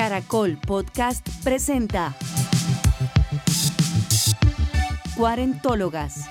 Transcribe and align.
Caracol 0.00 0.56
Podcast 0.56 1.28
presenta 1.44 2.16
Cuarentólogas. 5.14 6.22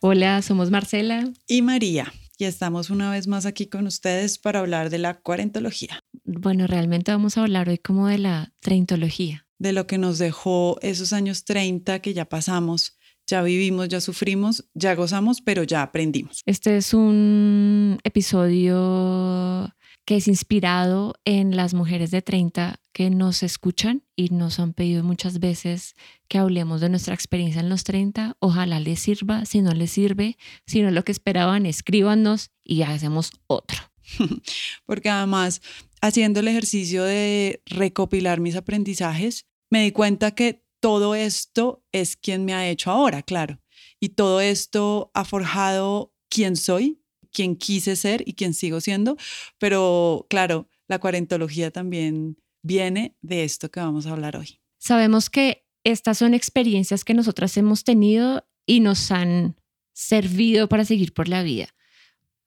Hola, 0.00 0.42
somos 0.42 0.70
Marcela 0.70 1.32
y 1.46 1.62
María 1.62 2.12
y 2.36 2.44
estamos 2.44 2.90
una 2.90 3.10
vez 3.10 3.26
más 3.26 3.46
aquí 3.46 3.68
con 3.68 3.86
ustedes 3.86 4.36
para 4.36 4.58
hablar 4.58 4.90
de 4.90 4.98
la 4.98 5.14
cuarentología. 5.14 6.04
Bueno, 6.24 6.66
realmente 6.66 7.10
vamos 7.10 7.38
a 7.38 7.40
hablar 7.40 7.70
hoy 7.70 7.78
como 7.78 8.06
de 8.06 8.18
la 8.18 8.52
treintología. 8.60 9.46
De 9.58 9.72
lo 9.72 9.86
que 9.86 9.96
nos 9.96 10.18
dejó 10.18 10.78
esos 10.82 11.14
años 11.14 11.46
30 11.46 12.00
que 12.00 12.12
ya 12.12 12.26
pasamos, 12.26 12.97
ya 13.28 13.42
vivimos, 13.42 13.88
ya 13.88 14.00
sufrimos, 14.00 14.64
ya 14.74 14.94
gozamos, 14.94 15.40
pero 15.40 15.62
ya 15.62 15.82
aprendimos. 15.82 16.42
Este 16.46 16.78
es 16.78 16.94
un 16.94 17.98
episodio 18.02 19.72
que 20.06 20.16
es 20.16 20.26
inspirado 20.26 21.14
en 21.26 21.54
las 21.54 21.74
mujeres 21.74 22.10
de 22.10 22.22
30 22.22 22.80
que 22.94 23.10
nos 23.10 23.42
escuchan 23.42 24.02
y 24.16 24.30
nos 24.30 24.58
han 24.58 24.72
pedido 24.72 25.04
muchas 25.04 25.38
veces 25.38 25.94
que 26.28 26.38
hablemos 26.38 26.80
de 26.80 26.88
nuestra 26.88 27.12
experiencia 27.12 27.60
en 27.60 27.68
los 27.68 27.84
30. 27.84 28.38
Ojalá 28.40 28.80
les 28.80 29.00
sirva, 29.00 29.44
si 29.44 29.60
no 29.60 29.74
les 29.74 29.90
sirve, 29.90 30.38
si 30.66 30.80
no 30.80 30.88
es 30.88 30.94
lo 30.94 31.04
que 31.04 31.12
esperaban, 31.12 31.66
escríbanos 31.66 32.50
y 32.64 32.80
hacemos 32.82 33.32
otro. 33.46 33.78
Porque 34.86 35.10
además, 35.10 35.60
haciendo 36.00 36.40
el 36.40 36.48
ejercicio 36.48 37.04
de 37.04 37.62
recopilar 37.66 38.40
mis 38.40 38.56
aprendizajes, 38.56 39.44
me 39.68 39.82
di 39.82 39.92
cuenta 39.92 40.30
que 40.30 40.64
todo 40.80 41.14
esto 41.14 41.84
es 41.92 42.16
quien 42.16 42.44
me 42.44 42.54
ha 42.54 42.68
hecho 42.68 42.90
ahora, 42.90 43.22
claro. 43.22 43.60
Y 44.00 44.10
todo 44.10 44.40
esto 44.40 45.10
ha 45.14 45.24
forjado 45.24 46.14
quién 46.28 46.56
soy 46.56 47.00
quien 47.38 47.54
quise 47.54 47.94
ser 47.94 48.24
y 48.26 48.34
quien 48.34 48.52
sigo 48.52 48.80
siendo, 48.80 49.16
pero 49.58 50.26
claro, 50.28 50.68
la 50.88 50.98
cuarentología 50.98 51.70
también 51.70 52.36
viene 52.62 53.16
de 53.22 53.44
esto 53.44 53.70
que 53.70 53.78
vamos 53.78 54.06
a 54.06 54.10
hablar 54.10 54.36
hoy. 54.36 54.60
Sabemos 54.78 55.30
que 55.30 55.64
estas 55.84 56.18
son 56.18 56.34
experiencias 56.34 57.04
que 57.04 57.14
nosotras 57.14 57.56
hemos 57.56 57.84
tenido 57.84 58.44
y 58.66 58.80
nos 58.80 59.12
han 59.12 59.54
servido 59.92 60.68
para 60.68 60.84
seguir 60.84 61.14
por 61.14 61.28
la 61.28 61.44
vida. 61.44 61.68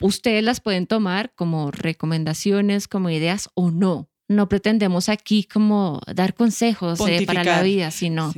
Ustedes 0.02 0.44
las 0.44 0.60
pueden 0.60 0.88
tomar 0.88 1.34
como 1.36 1.72
recomendaciones, 1.72 2.90
como 2.90 3.10
ideas 3.10 3.50
o 3.54 3.72
no. 3.72 4.11
No 4.32 4.48
pretendemos 4.48 5.10
aquí 5.10 5.44
como 5.44 6.02
dar 6.08 6.34
consejos 6.34 7.00
eh, 7.08 7.26
para 7.26 7.44
la 7.44 7.62
vida, 7.64 7.92
sino 7.92 8.34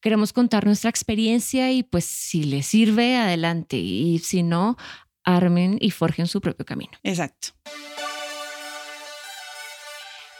queremos 0.00 0.32
contar 0.32 0.64
nuestra 0.64 0.88
experiencia 0.88 1.72
y 1.72 1.82
pues 1.82 2.04
si 2.04 2.44
les 2.44 2.66
sirve, 2.66 3.16
adelante. 3.16 3.76
Y 3.76 4.20
si 4.20 4.44
no, 4.44 4.76
armen 5.24 5.78
y 5.80 5.90
forjen 5.90 6.28
su 6.28 6.40
propio 6.40 6.64
camino. 6.64 6.92
Exacto. 7.02 7.48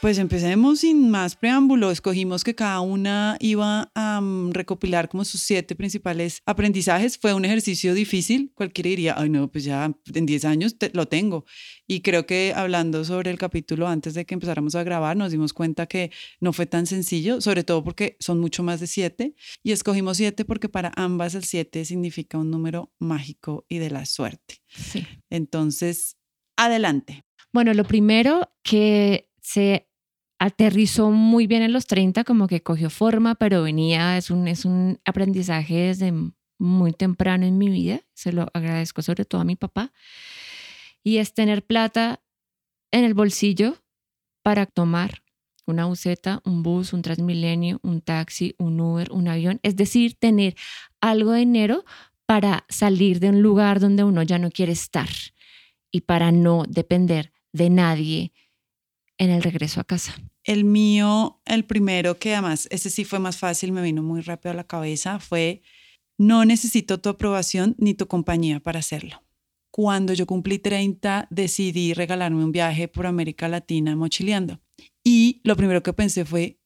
Pues 0.03 0.17
empecemos 0.17 0.81
sin 0.81 1.09
más 1.09 1.37
preámbulo. 1.37 1.89
Escogimos 1.89 2.43
que 2.43 2.53
cada 2.53 2.81
una 2.81 3.37
iba 3.39 3.89
a 3.95 4.19
mm, 4.19 4.51
recopilar 4.51 5.07
como 5.07 5.23
sus 5.23 5.39
siete 5.39 5.77
principales 5.77 6.41
aprendizajes. 6.45 7.17
Fue 7.17 7.33
un 7.33 7.45
ejercicio 7.45 7.93
difícil. 7.93 8.51
Cualquiera 8.53 8.89
diría, 8.89 9.15
ay 9.17 9.29
no, 9.29 9.49
pues 9.49 9.63
ya 9.63 9.95
en 10.13 10.25
10 10.25 10.43
años 10.43 10.75
lo 10.91 11.07
tengo. 11.07 11.45
Y 11.87 12.01
creo 12.01 12.25
que 12.25 12.51
hablando 12.53 13.05
sobre 13.05 13.31
el 13.31 13.37
capítulo 13.37 13.87
antes 13.87 14.13
de 14.13 14.25
que 14.25 14.33
empezáramos 14.33 14.75
a 14.75 14.83
grabar, 14.83 15.15
nos 15.15 15.31
dimos 15.31 15.53
cuenta 15.53 15.85
que 15.85 16.11
no 16.41 16.51
fue 16.51 16.65
tan 16.65 16.85
sencillo, 16.85 17.39
sobre 17.39 17.63
todo 17.63 17.81
porque 17.85 18.17
son 18.19 18.41
mucho 18.41 18.61
más 18.61 18.81
de 18.81 18.87
siete. 18.87 19.35
Y 19.63 19.71
escogimos 19.71 20.17
siete 20.17 20.43
porque 20.43 20.67
para 20.67 20.91
ambas 20.97 21.33
el 21.33 21.45
siete 21.45 21.85
significa 21.85 22.37
un 22.37 22.51
número 22.51 22.91
mágico 22.99 23.65
y 23.69 23.77
de 23.77 23.89
la 23.89 24.05
suerte. 24.05 24.55
Sí. 24.67 25.07
Entonces, 25.29 26.17
adelante. 26.57 27.23
Bueno, 27.53 27.73
lo 27.73 27.85
primero 27.85 28.51
que 28.63 29.29
se 29.41 29.87
aterrizó 30.43 31.09
muy 31.09 31.47
bien 31.47 31.61
en 31.61 31.71
los 31.71 31.87
30, 31.87 32.25
como 32.25 32.47
que 32.47 32.61
cogió 32.61 32.89
forma, 32.89 33.35
pero 33.35 33.63
venía, 33.63 34.17
es 34.17 34.29
un, 34.29 34.49
es 34.49 34.65
un 34.65 34.99
aprendizaje 35.05 35.73
desde 35.73 36.13
muy 36.59 36.91
temprano 36.91 37.45
en 37.45 37.57
mi 37.57 37.69
vida, 37.69 38.01
se 38.13 38.33
lo 38.33 38.47
agradezco 38.53 39.01
sobre 39.01 39.23
todo 39.23 39.39
a 39.39 39.45
mi 39.45 39.55
papá, 39.55 39.93
y 41.01 41.19
es 41.19 41.33
tener 41.33 41.65
plata 41.65 42.21
en 42.91 43.05
el 43.05 43.13
bolsillo 43.13 43.77
para 44.43 44.65
tomar 44.65 45.23
una 45.65 45.85
buseta, 45.85 46.41
un 46.43 46.61
bus, 46.61 46.91
un 46.91 47.03
Transmilenio, 47.03 47.79
un 47.81 48.01
taxi, 48.01 48.53
un 48.57 48.81
Uber, 48.81 49.13
un 49.13 49.29
avión, 49.29 49.61
es 49.63 49.77
decir, 49.77 50.15
tener 50.19 50.55
algo 50.99 51.31
de 51.31 51.39
dinero 51.39 51.85
para 52.25 52.65
salir 52.67 53.21
de 53.21 53.29
un 53.29 53.41
lugar 53.41 53.79
donde 53.79 54.03
uno 54.03 54.23
ya 54.23 54.39
no 54.39 54.51
quiere 54.51 54.73
estar 54.73 55.07
y 55.89 56.01
para 56.01 56.33
no 56.33 56.65
depender 56.67 57.31
de 57.53 57.69
nadie 57.69 58.33
en 59.17 59.29
el 59.29 59.41
regreso 59.41 59.79
a 59.79 59.85
casa. 59.85 60.15
El 60.45 60.65
mío, 60.65 61.41
el 61.45 61.65
primero 61.65 62.19
que 62.19 62.33
además, 62.33 62.67
ese 62.69 62.89
sí 62.89 63.05
fue 63.05 63.19
más 63.19 63.37
fácil, 63.37 63.71
me 63.71 63.81
vino 63.81 64.03
muy 64.03 64.21
rápido 64.21 64.51
a 64.51 64.55
la 64.55 64.65
cabeza, 64.65 65.19
fue, 65.19 65.61
no 66.17 66.43
necesito 66.45 66.99
tu 66.99 67.09
aprobación 67.09 67.75
ni 67.77 67.93
tu 67.93 68.07
compañía 68.07 68.59
para 68.59 68.79
hacerlo. 68.79 69.23
Cuando 69.71 70.13
yo 70.13 70.27
cumplí 70.27 70.59
30, 70.59 71.27
decidí 71.31 71.93
regalarme 71.93 72.43
un 72.43 72.51
viaje 72.51 72.87
por 72.87 73.07
América 73.07 73.47
Latina 73.47 73.95
mochileando. 73.95 74.59
Y 75.03 75.41
lo 75.43 75.55
primero 75.55 75.81
que 75.81 75.93
pensé 75.93 76.25
fue, 76.25 76.59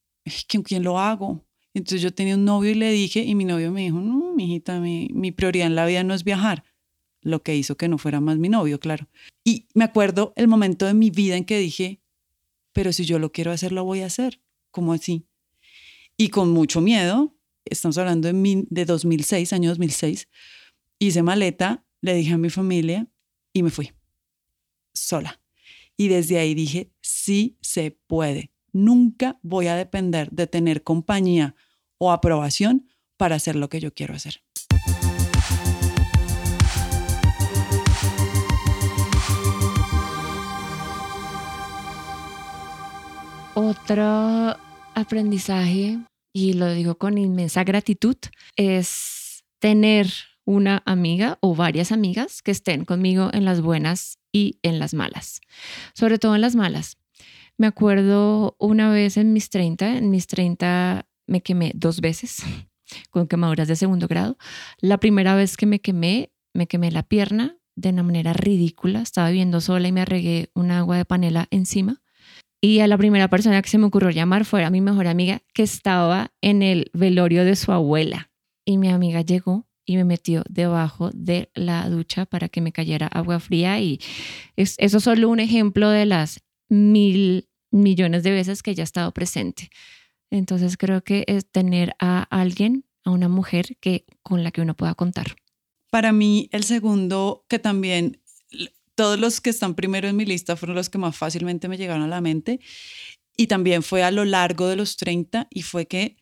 ¿con 0.51 0.63
quién 0.63 0.83
lo 0.83 0.99
hago? 0.99 1.45
Entonces 1.73 2.01
yo 2.01 2.13
tenía 2.13 2.35
un 2.35 2.43
novio 2.43 2.71
y 2.71 2.75
le 2.75 2.91
dije, 2.91 3.21
y 3.21 3.35
mi 3.35 3.45
novio 3.45 3.71
me 3.71 3.83
dijo, 3.83 3.99
no, 3.99 4.33
mijita, 4.33 4.79
mi, 4.79 5.09
mi 5.13 5.31
prioridad 5.31 5.67
en 5.67 5.75
la 5.75 5.85
vida 5.85 6.03
no 6.03 6.13
es 6.13 6.23
viajar. 6.23 6.63
Lo 7.21 7.43
que 7.43 7.55
hizo 7.55 7.77
que 7.77 7.87
no 7.87 7.97
fuera 7.97 8.19
más 8.19 8.37
mi 8.37 8.49
novio, 8.49 8.79
claro. 8.79 9.07
Y 9.45 9.67
me 9.73 9.83
acuerdo 9.83 10.33
el 10.35 10.47
momento 10.47 10.85
de 10.85 10.93
mi 10.93 11.09
vida 11.09 11.37
en 11.37 11.45
que 11.45 11.59
dije, 11.59 12.01
pero 12.77 12.93
si 12.93 13.05
yo 13.05 13.17
lo 13.17 13.31
quiero 13.31 13.51
hacer, 13.51 13.71
lo 13.71 13.83
voy 13.83 14.01
a 14.01 14.05
hacer. 14.05 14.39
¿Cómo 14.69 14.93
así? 14.93 15.25
Y 16.15 16.29
con 16.29 16.51
mucho 16.51 16.79
miedo, 16.79 17.35
estamos 17.65 17.97
hablando 17.97 18.31
de, 18.31 18.65
de 18.69 18.85
2006, 18.85 19.51
año 19.51 19.71
2006, 19.71 20.27
hice 20.99 21.23
maleta, 21.23 21.83
le 22.01 22.13
dije 22.13 22.33
a 22.33 22.37
mi 22.37 22.51
familia 22.51 23.07
y 23.51 23.63
me 23.63 23.71
fui 23.71 23.93
sola. 24.93 25.41
Y 25.97 26.09
desde 26.09 26.37
ahí 26.37 26.53
dije, 26.53 26.91
sí 27.01 27.57
se 27.61 27.97
puede. 28.05 28.51
Nunca 28.73 29.39
voy 29.41 29.65
a 29.65 29.75
depender 29.75 30.29
de 30.29 30.45
tener 30.45 30.83
compañía 30.83 31.55
o 31.97 32.11
aprobación 32.11 32.87
para 33.17 33.37
hacer 33.37 33.55
lo 33.55 33.69
que 33.69 33.79
yo 33.79 33.91
quiero 33.91 34.13
hacer. 34.13 34.43
Otro 43.59 44.55
aprendizaje, 44.93 45.97
y 46.31 46.53
lo 46.53 46.71
digo 46.71 46.99
con 46.99 47.17
inmensa 47.17 47.63
gratitud, 47.63 48.15
es 48.55 49.43
tener 49.57 50.13
una 50.45 50.83
amiga 50.85 51.39
o 51.41 51.55
varias 51.55 51.91
amigas 51.91 52.43
que 52.43 52.51
estén 52.51 52.85
conmigo 52.85 53.31
en 53.33 53.45
las 53.45 53.61
buenas 53.61 54.19
y 54.31 54.59
en 54.61 54.77
las 54.77 54.93
malas, 54.93 55.41
sobre 55.95 56.19
todo 56.19 56.35
en 56.35 56.41
las 56.41 56.55
malas. 56.55 56.97
Me 57.57 57.65
acuerdo 57.65 58.55
una 58.59 58.91
vez 58.91 59.17
en 59.17 59.33
mis 59.33 59.49
30, 59.49 59.97
en 59.97 60.11
mis 60.11 60.27
30 60.27 61.07
me 61.25 61.41
quemé 61.41 61.71
dos 61.73 61.99
veces 61.99 62.43
con 63.09 63.25
quemaduras 63.25 63.67
de 63.67 63.75
segundo 63.75 64.07
grado. 64.07 64.37
La 64.81 64.99
primera 64.99 65.33
vez 65.33 65.57
que 65.57 65.65
me 65.65 65.81
quemé, 65.81 66.31
me 66.53 66.67
quemé 66.67 66.91
la 66.91 67.01
pierna 67.01 67.57
de 67.75 67.89
una 67.89 68.03
manera 68.03 68.33
ridícula. 68.33 69.01
Estaba 69.01 69.29
viviendo 69.29 69.61
sola 69.61 69.87
y 69.87 69.91
me 69.91 70.05
regué 70.05 70.51
un 70.53 70.69
agua 70.69 70.97
de 70.97 71.05
panela 71.05 71.47
encima. 71.49 72.03
Y 72.61 72.79
a 72.79 72.87
la 72.87 72.97
primera 72.97 73.29
persona 73.29 73.61
que 73.61 73.69
se 73.69 73.77
me 73.77 73.85
ocurrió 73.85 74.09
llamar 74.09 74.45
fue 74.45 74.63
a 74.63 74.69
mi 74.69 74.81
mejor 74.81 75.07
amiga 75.07 75.41
que 75.53 75.63
estaba 75.63 76.33
en 76.41 76.63
el 76.63 76.89
velorio 76.93 77.45
de 77.45 77.55
su 77.55 77.71
abuela. 77.71 78.31
Y 78.65 78.77
mi 78.77 78.89
amiga 78.89 79.21
llegó 79.21 79.67
y 79.85 79.95
me 79.95 80.03
metió 80.03 80.43
debajo 80.49 81.11
de 81.13 81.49
la 81.53 81.89
ducha 81.89 82.25
para 82.25 82.49
que 82.49 82.61
me 82.61 82.71
cayera 82.71 83.07
agua 83.07 83.39
fría. 83.39 83.79
Y 83.79 83.99
es, 84.55 84.75
eso 84.79 84.97
es 84.97 85.03
solo 85.03 85.29
un 85.29 85.39
ejemplo 85.39 85.89
de 85.89 86.05
las 86.05 86.41
mil 86.67 87.47
millones 87.71 88.23
de 88.23 88.31
veces 88.31 88.63
que 88.63 88.71
ella 88.71 88.83
ha 88.83 88.85
estado 88.85 89.11
presente. 89.13 89.69
Entonces 90.29 90.77
creo 90.77 91.03
que 91.03 91.23
es 91.27 91.49
tener 91.49 91.95
a 91.99 92.23
alguien, 92.23 92.85
a 93.05 93.11
una 93.11 93.29
mujer 93.29 93.77
que, 93.79 94.05
con 94.23 94.43
la 94.43 94.51
que 94.51 94.61
uno 94.61 94.75
pueda 94.75 94.95
contar. 94.95 95.35
Para 95.89 96.11
mí, 96.11 96.49
el 96.51 96.63
segundo, 96.63 97.45
que 97.47 97.59
también 97.59 98.21
todos 98.97 99.19
los 99.19 99.41
que 99.41 99.51
están 99.51 99.75
primero 99.75 100.07
en 100.07 100.15
mi 100.15 100.25
lista 100.25 100.55
fueron 100.55 100.75
los 100.75 100.89
que 100.89 100.97
más 100.97 101.15
fácilmente 101.15 101.67
me 101.67 101.77
llegaron 101.77 102.01
a 102.01 102.07
la 102.07 102.19
mente. 102.19 102.59
Y 103.37 103.45
también 103.45 103.83
fue 103.83 104.01
a 104.01 104.09
lo 104.09 104.25
largo 104.25 104.67
de 104.67 104.75
los 104.75 104.97
30 104.97 105.47
y 105.51 105.61
fue 105.61 105.85
que 105.85 106.17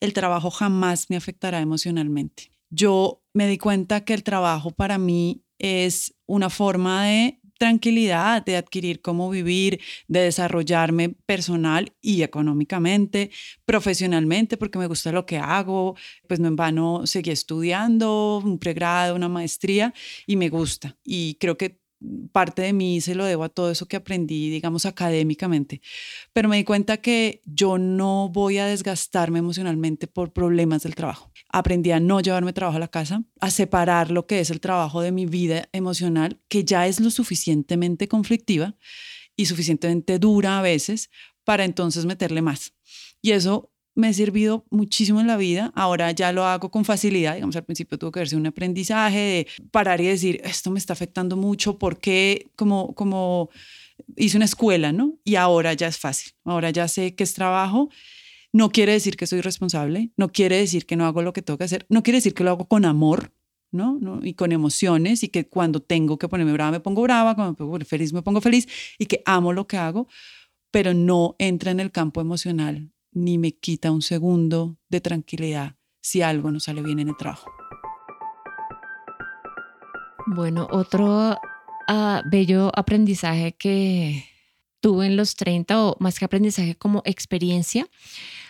el 0.00 0.12
trabajo 0.12 0.50
jamás 0.52 1.10
me 1.10 1.16
afectará 1.16 1.60
emocionalmente. 1.60 2.52
Yo 2.70 3.24
me 3.34 3.48
di 3.48 3.58
cuenta 3.58 4.04
que 4.04 4.14
el 4.14 4.22
trabajo 4.22 4.70
para 4.70 4.98
mí 4.98 5.44
es 5.58 6.14
una 6.26 6.48
forma 6.48 7.06
de 7.06 7.40
tranquilidad, 7.58 8.44
de 8.44 8.56
adquirir 8.56 9.02
cómo 9.02 9.28
vivir, 9.28 9.80
de 10.06 10.20
desarrollarme 10.20 11.10
personal 11.26 11.92
y 12.00 12.22
económicamente, 12.22 13.30
profesionalmente, 13.64 14.56
porque 14.56 14.78
me 14.78 14.86
gusta 14.86 15.12
lo 15.12 15.26
que 15.26 15.38
hago, 15.38 15.96
pues 16.28 16.38
no 16.40 16.48
en 16.48 16.56
vano 16.56 17.06
seguí 17.06 17.30
estudiando 17.30 18.40
un 18.44 18.58
pregrado, 18.58 19.16
una 19.16 19.28
maestría 19.28 19.92
y 20.26 20.36
me 20.36 20.48
gusta. 20.48 20.96
Y 21.04 21.36
creo 21.40 21.56
que 21.56 21.81
parte 22.32 22.62
de 22.62 22.72
mí 22.72 23.00
se 23.00 23.14
lo 23.14 23.24
debo 23.24 23.44
a 23.44 23.48
todo 23.48 23.70
eso 23.70 23.86
que 23.86 23.96
aprendí, 23.96 24.50
digamos, 24.50 24.86
académicamente. 24.86 25.80
Pero 26.32 26.48
me 26.48 26.56
di 26.56 26.64
cuenta 26.64 26.96
que 26.98 27.40
yo 27.44 27.78
no 27.78 28.28
voy 28.28 28.58
a 28.58 28.66
desgastarme 28.66 29.38
emocionalmente 29.38 30.06
por 30.06 30.32
problemas 30.32 30.82
del 30.82 30.94
trabajo. 30.94 31.32
Aprendí 31.48 31.90
a 31.90 32.00
no 32.00 32.20
llevarme 32.20 32.52
trabajo 32.52 32.76
a 32.76 32.80
la 32.80 32.88
casa, 32.88 33.24
a 33.40 33.50
separar 33.50 34.10
lo 34.10 34.26
que 34.26 34.40
es 34.40 34.50
el 34.50 34.60
trabajo 34.60 35.00
de 35.00 35.12
mi 35.12 35.26
vida 35.26 35.68
emocional, 35.72 36.40
que 36.48 36.64
ya 36.64 36.86
es 36.86 37.00
lo 37.00 37.10
suficientemente 37.10 38.08
conflictiva 38.08 38.76
y 39.36 39.46
suficientemente 39.46 40.18
dura 40.18 40.58
a 40.58 40.62
veces, 40.62 41.10
para 41.44 41.64
entonces 41.64 42.06
meterle 42.06 42.42
más. 42.42 42.74
Y 43.20 43.32
eso 43.32 43.71
me 43.94 44.08
ha 44.08 44.12
servido 44.12 44.64
muchísimo 44.70 45.20
en 45.20 45.26
la 45.26 45.36
vida. 45.36 45.72
Ahora 45.74 46.10
ya 46.12 46.32
lo 46.32 46.44
hago 46.44 46.70
con 46.70 46.84
facilidad. 46.84 47.34
Digamos, 47.34 47.56
al 47.56 47.64
principio 47.64 47.98
tuvo 47.98 48.12
que 48.12 48.20
verse 48.20 48.36
un 48.36 48.46
aprendizaje 48.46 49.18
de 49.18 49.46
parar 49.70 50.00
y 50.00 50.06
decir, 50.06 50.40
esto 50.44 50.70
me 50.70 50.78
está 50.78 50.92
afectando 50.92 51.36
mucho, 51.36 51.78
¿por 51.78 51.98
qué? 51.98 52.50
Como, 52.56 52.94
como 52.94 53.50
hice 54.16 54.36
una 54.36 54.46
escuela, 54.46 54.92
¿no? 54.92 55.18
Y 55.24 55.36
ahora 55.36 55.74
ya 55.74 55.88
es 55.88 55.98
fácil. 55.98 56.32
Ahora 56.44 56.70
ya 56.70 56.88
sé 56.88 57.14
que 57.14 57.24
es 57.24 57.34
trabajo. 57.34 57.90
No 58.52 58.70
quiere 58.70 58.92
decir 58.92 59.16
que 59.16 59.26
soy 59.26 59.40
responsable, 59.40 60.10
no 60.16 60.30
quiere 60.30 60.58
decir 60.58 60.84
que 60.84 60.96
no 60.96 61.06
hago 61.06 61.22
lo 61.22 61.32
que 61.32 61.40
tengo 61.40 61.56
que 61.56 61.64
hacer, 61.64 61.86
no 61.88 62.02
quiere 62.02 62.18
decir 62.18 62.34
que 62.34 62.44
lo 62.44 62.50
hago 62.50 62.68
con 62.68 62.84
amor, 62.84 63.32
¿no? 63.70 63.98
¿no? 63.98 64.20
Y 64.22 64.34
con 64.34 64.52
emociones 64.52 65.22
y 65.22 65.28
que 65.28 65.48
cuando 65.48 65.80
tengo 65.80 66.18
que 66.18 66.28
ponerme 66.28 66.52
brava 66.52 66.72
me 66.72 66.80
pongo 66.80 67.00
brava, 67.00 67.34
cuando 67.34 67.52
me 67.52 67.56
pongo 67.56 67.82
feliz 67.86 68.12
me 68.12 68.20
pongo 68.20 68.42
feliz 68.42 68.68
y 68.98 69.06
que 69.06 69.22
amo 69.24 69.54
lo 69.54 69.66
que 69.66 69.78
hago, 69.78 70.06
pero 70.70 70.92
no 70.92 71.34
entra 71.38 71.70
en 71.70 71.80
el 71.80 71.90
campo 71.90 72.20
emocional 72.20 72.92
ni 73.12 73.38
me 73.38 73.52
quita 73.52 73.90
un 73.90 74.02
segundo 74.02 74.76
de 74.88 75.00
tranquilidad 75.00 75.76
si 76.00 76.22
algo 76.22 76.50
no 76.50 76.60
sale 76.60 76.82
bien 76.82 76.98
en 76.98 77.08
el 77.08 77.16
trabajo. 77.16 77.50
Bueno, 80.26 80.68
otro 80.70 81.36
ah, 81.88 82.22
bello 82.26 82.70
aprendizaje 82.74 83.52
que 83.52 84.24
tuve 84.80 85.06
en 85.06 85.16
los 85.16 85.36
30, 85.36 85.80
o 85.80 85.96
más 86.00 86.18
que 86.18 86.24
aprendizaje 86.24 86.74
como 86.74 87.02
experiencia, 87.04 87.86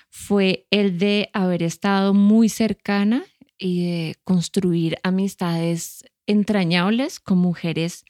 fue 0.08 0.66
el 0.70 0.98
de 0.98 1.30
haber 1.32 1.62
estado 1.62 2.14
muy 2.14 2.48
cercana 2.48 3.24
y 3.58 3.86
de 3.86 4.16
construir 4.24 4.96
amistades 5.02 6.04
entrañables 6.26 7.20
con 7.20 7.38
mujeres 7.38 8.04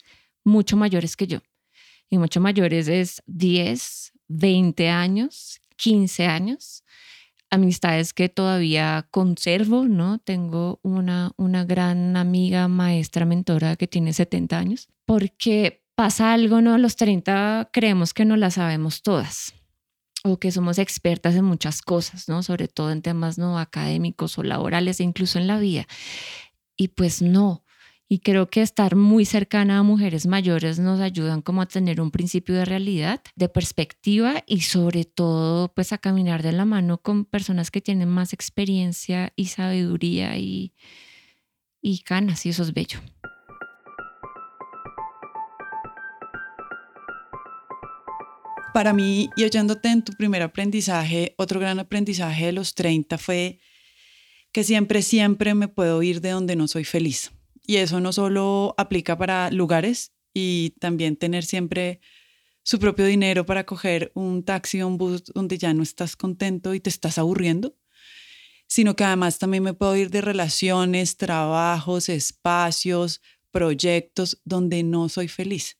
mucho 0.44 0.76
mayores 0.76 1.16
que 1.16 1.26
yo. 1.26 1.38
Y 2.10 2.18
mucho 2.18 2.40
mayores 2.40 2.88
es 2.88 3.22
10, 3.26 4.12
20 4.28 4.88
años, 4.88 5.60
15 5.76 6.26
años, 6.26 6.84
amistades 7.50 8.12
que 8.12 8.28
todavía 8.28 9.06
conservo, 9.10 9.84
¿no? 9.84 10.18
Tengo 10.18 10.80
una, 10.82 11.32
una 11.36 11.64
gran 11.64 12.16
amiga, 12.16 12.68
maestra, 12.68 13.26
mentora 13.26 13.76
que 13.76 13.86
tiene 13.86 14.12
70 14.12 14.58
años, 14.58 14.88
porque 15.04 15.84
pasa 15.94 16.32
algo, 16.32 16.60
¿no? 16.60 16.78
Los 16.78 16.96
30 16.96 17.70
creemos 17.72 18.14
que 18.14 18.24
no 18.24 18.36
la 18.36 18.50
sabemos 18.50 19.02
todas 19.02 19.54
o 20.24 20.38
que 20.38 20.52
somos 20.52 20.78
expertas 20.78 21.34
en 21.34 21.44
muchas 21.44 21.82
cosas, 21.82 22.28
¿no? 22.28 22.42
Sobre 22.42 22.68
todo 22.68 22.90
en 22.90 23.02
temas 23.02 23.38
no 23.38 23.58
académicos 23.58 24.38
o 24.38 24.42
laborales 24.42 25.00
e 25.00 25.04
incluso 25.04 25.38
en 25.38 25.46
la 25.46 25.58
vida. 25.58 25.86
Y 26.76 26.88
pues 26.88 27.22
no, 27.22 27.64
y 28.08 28.18
creo 28.18 28.50
que 28.50 28.60
estar 28.60 28.94
muy 28.94 29.24
cercana 29.24 29.78
a 29.78 29.82
mujeres 29.82 30.26
mayores 30.26 30.78
nos 30.78 31.00
ayudan 31.00 31.40
como 31.40 31.62
a 31.62 31.66
tener 31.66 31.98
un 31.98 32.10
principio 32.10 32.54
de 32.54 32.66
realidad, 32.66 33.22
de 33.36 33.48
perspectiva 33.48 34.44
y 34.46 34.60
sobre 34.60 35.04
todo 35.04 35.72
pues 35.72 35.94
a 35.94 35.98
caminar 35.98 36.42
de 36.42 36.52
la 36.52 36.66
mano 36.66 36.98
con 36.98 37.24
personas 37.24 37.70
que 37.70 37.80
tienen 37.80 38.10
más 38.10 38.34
experiencia 38.34 39.32
y 39.34 39.46
sabiduría 39.46 40.36
y, 40.36 40.74
y 41.80 42.00
canas 42.00 42.44
y 42.44 42.50
eso 42.50 42.62
es 42.64 42.74
bello. 42.74 43.00
Para 48.74 48.92
mí, 48.92 49.30
y 49.36 49.44
oyéndote 49.44 49.88
en 49.88 50.02
tu 50.02 50.12
primer 50.12 50.42
aprendizaje, 50.42 51.34
otro 51.36 51.60
gran 51.60 51.78
aprendizaje 51.78 52.46
de 52.46 52.52
los 52.52 52.74
30 52.74 53.16
fue 53.18 53.58
que 54.52 54.64
siempre, 54.64 55.00
siempre 55.00 55.54
me 55.54 55.68
puedo 55.68 56.02
ir 56.02 56.20
de 56.20 56.30
donde 56.30 56.56
no 56.56 56.68
soy 56.68 56.84
feliz 56.84 57.32
y 57.72 57.78
eso 57.78 58.00
no 58.00 58.12
solo 58.12 58.74
aplica 58.76 59.16
para 59.16 59.50
lugares 59.50 60.12
y 60.34 60.74
también 60.78 61.16
tener 61.16 61.42
siempre 61.42 62.02
su 62.62 62.78
propio 62.78 63.06
dinero 63.06 63.46
para 63.46 63.64
coger 63.64 64.12
un 64.14 64.44
taxi 64.44 64.82
o 64.82 64.88
un 64.88 64.98
bus 64.98 65.24
donde 65.24 65.56
ya 65.56 65.72
no 65.72 65.82
estás 65.82 66.14
contento 66.14 66.74
y 66.74 66.80
te 66.80 66.90
estás 66.90 67.16
aburriendo, 67.16 67.74
sino 68.66 68.94
que 68.94 69.04
además 69.04 69.38
también 69.38 69.62
me 69.62 69.72
puedo 69.72 69.96
ir 69.96 70.10
de 70.10 70.20
relaciones, 70.20 71.16
trabajos, 71.16 72.10
espacios, 72.10 73.22
proyectos 73.50 74.42
donde 74.44 74.82
no 74.82 75.08
soy 75.08 75.28
feliz, 75.28 75.78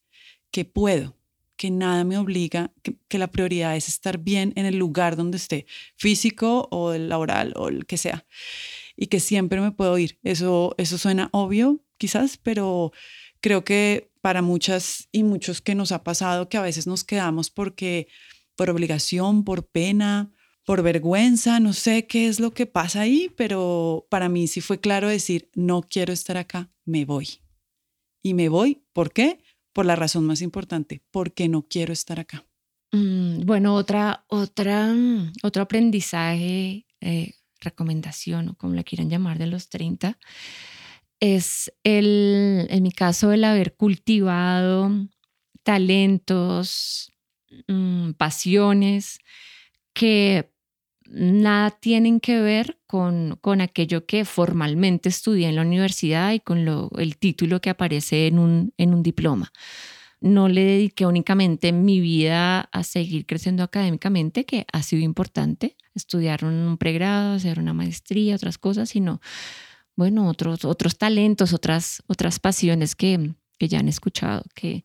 que 0.51 0.65
puedo, 0.65 1.19
que 1.57 1.71
nada 1.71 2.05
me 2.05 2.17
obliga, 2.17 2.73
que, 2.83 3.19
la 3.19 3.31
prioridad 3.31 3.77
es 3.77 3.89
estar 3.89 4.17
bien 4.17 4.55
en 4.57 4.65
el 4.65 4.79
lugar 4.79 5.15
donde 5.15 5.37
esté, 5.37 5.67
físico 5.97 6.69
o 6.71 6.95
laboral 6.95 7.53
o 7.55 7.69
el 7.69 7.85
que 7.85 7.99
sea 7.99 8.25
y 9.03 9.09
que 9.09 9.19
siempre 9.19 9.61
me 9.61 9.73
puedo 9.73 9.99
ir. 9.99 10.21
Eso, 10.23 10.77
eso 10.79 10.97
suena 10.97 11.29
obvio, 11.33 11.85
quizás, 11.99 12.37
pero 12.37 12.93
creo 13.41 13.65
que 13.65 14.13
para 14.21 14.43
muchas 14.43 15.09
y 15.11 15.25
muchos 15.25 15.61
que 15.61 15.75
nos 15.75 15.91
ha 15.91 16.05
pasado 16.05 16.49
que 16.49 16.57
a 16.57 16.63
veces 16.63 16.87
nos 16.87 17.03
quedamos 17.03 17.51
porque 17.51 18.07
por 18.55 18.71
obligación, 18.71 19.43
por 19.43 19.67
pena, 19.67 20.31
por 20.65 20.85
vergüenza, 20.85 21.59
no 21.59 21.73
sé 21.73 22.07
qué 22.07 22.29
es 22.29 22.39
lo 22.39 22.55
que 22.55 22.67
pasa 22.67 23.01
ahí, 23.01 23.29
pero 23.37 24.07
para 24.09 24.29
mí 24.29 24.47
sí 24.47 24.61
fue 24.61 24.79
claro 24.79 25.09
decir, 25.09 25.51
no 25.57 25.83
quiero 25.83 26.13
estar 26.13 26.37
acá, 26.37 26.71
me 26.85 27.05
voy. 27.05 27.41
Y 28.23 28.35
me 28.35 28.49
voy, 28.49 28.85
¿por 28.93 29.13
qué? 29.13 29.41
Por 29.73 29.85
la 29.85 29.97
razón 29.97 30.27
más 30.27 30.43
importante, 30.43 31.03
porque 31.11 31.49
no 31.49 31.67
quiero 31.67 31.93
estar 31.93 32.21
acá. 32.21 32.47
Mm, 32.93 33.47
bueno, 33.47 33.75
otra, 33.75 34.25
otra, 34.29 34.93
mm, 34.95 35.33
otro 35.43 35.63
aprendizaje 35.63 36.87
eh, 37.01 37.33
recomendación 37.63 38.51
o 38.51 38.55
como 38.57 38.75
la 38.75 38.85
quieran 38.85 39.11
llamar 39.11 39.39
de 39.39 39.47
los 39.47 39.69
30, 39.69 40.19
es 41.21 41.73
el, 41.85 42.67
en 42.69 42.83
mi 42.83 42.93
caso, 42.93 43.33
el 43.33 43.45
haber 43.45 43.75
cultivado 43.75 44.91
talentos, 45.63 47.13
mm, 47.69 48.13
pasiones 48.13 49.19
que 49.95 50.51
nada 51.07 51.71
tienen 51.71 52.21
que 52.21 52.41
ver 52.41 52.79
con, 52.87 53.39
con 53.41 53.61
aquello 53.61 54.07
que 54.07 54.25
formalmente 54.25 55.09
estudié 55.09 55.49
en 55.49 55.57
la 55.57 55.63
universidad 55.63 56.33
y 56.33 56.41
con 56.41 56.65
lo, 56.65 56.91
el 56.99 57.17
título 57.19 57.61
que 57.61 57.71
aparece 57.71 58.27
en 58.27 58.39
un, 58.39 58.75
en 58.77 58.95
un 58.95 59.03
diploma 59.03 59.53
no 60.23 60.49
le 60.49 60.65
dediqué 60.65 61.07
únicamente 61.07 61.73
mi 61.73 62.01
vida 62.01 62.61
a 62.73 62.83
seguir 62.85 63.27
creciendo 63.27 63.63
académicamente, 63.63 64.45
que 64.47 64.67
ha 64.73 64.83
sido 64.83 65.03
importante, 65.03 65.77
estudiar 65.95 66.45
un 66.45 66.77
pregrado, 66.79 67.35
hacer 67.35 67.59
una 67.59 67.75
maestría, 67.75 68.37
otras 68.37 68.57
cosas, 68.57 68.89
sino, 68.91 69.21
bueno, 69.97 70.29
otros, 70.29 70.65
otros 70.65 70.97
talentos, 70.97 71.53
otras, 71.53 72.03
otras 72.07 72.39
pasiones 72.39 72.95
que, 72.95 73.35
que 73.59 73.69
ya 73.69 73.81
han 73.81 73.89
escuchado, 73.89 74.45
que, 74.55 74.85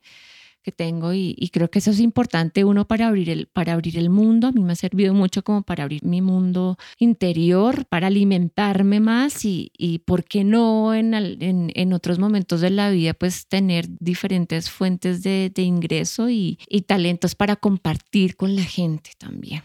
tengo 0.71 1.13
y, 1.13 1.35
creo 1.51 1.69
que 1.69 1.79
eso 1.79 1.91
es 1.91 1.99
importante 1.99 2.63
uno 2.63 2.85
para 2.85 3.07
abrir 3.07 3.29
el 3.29 3.47
para 3.47 3.73
abrir 3.73 3.97
el 3.97 4.09
mundo 4.09 4.47
a 4.47 4.51
mí 4.51 4.61
me 4.61 4.73
ha 4.73 4.75
servido 4.75 5.13
mucho 5.13 5.43
como 5.43 5.63
para 5.63 5.83
abrir 5.83 6.03
mi 6.03 6.21
mundo 6.21 6.77
interior 6.99 7.85
para 7.85 8.07
alimentarme 8.07 8.99
más 8.99 9.45
y, 9.45 9.71
y 9.77 9.99
por 9.99 10.23
qué 10.23 10.43
no 10.43 10.93
en, 10.93 11.13
en, 11.13 11.71
en, 11.73 11.93
otros 11.93 12.19
momentos 12.19 12.61
de 12.61 12.69
la 12.69 12.89
vida 12.89 13.13
pues 13.13 13.47
tener 13.47 13.87
diferentes 13.99 14.69
fuentes 14.69 15.23
de, 15.23 15.51
de 15.53 15.61
ingreso 15.63 16.29
y, 16.29 16.59
y 16.67 16.81
talentos 16.81 17.35
para 17.35 17.55
compartir 17.55 18.35
con 18.35 18.55
la 18.55 18.63
gente 18.63 19.11
también. 19.17 19.63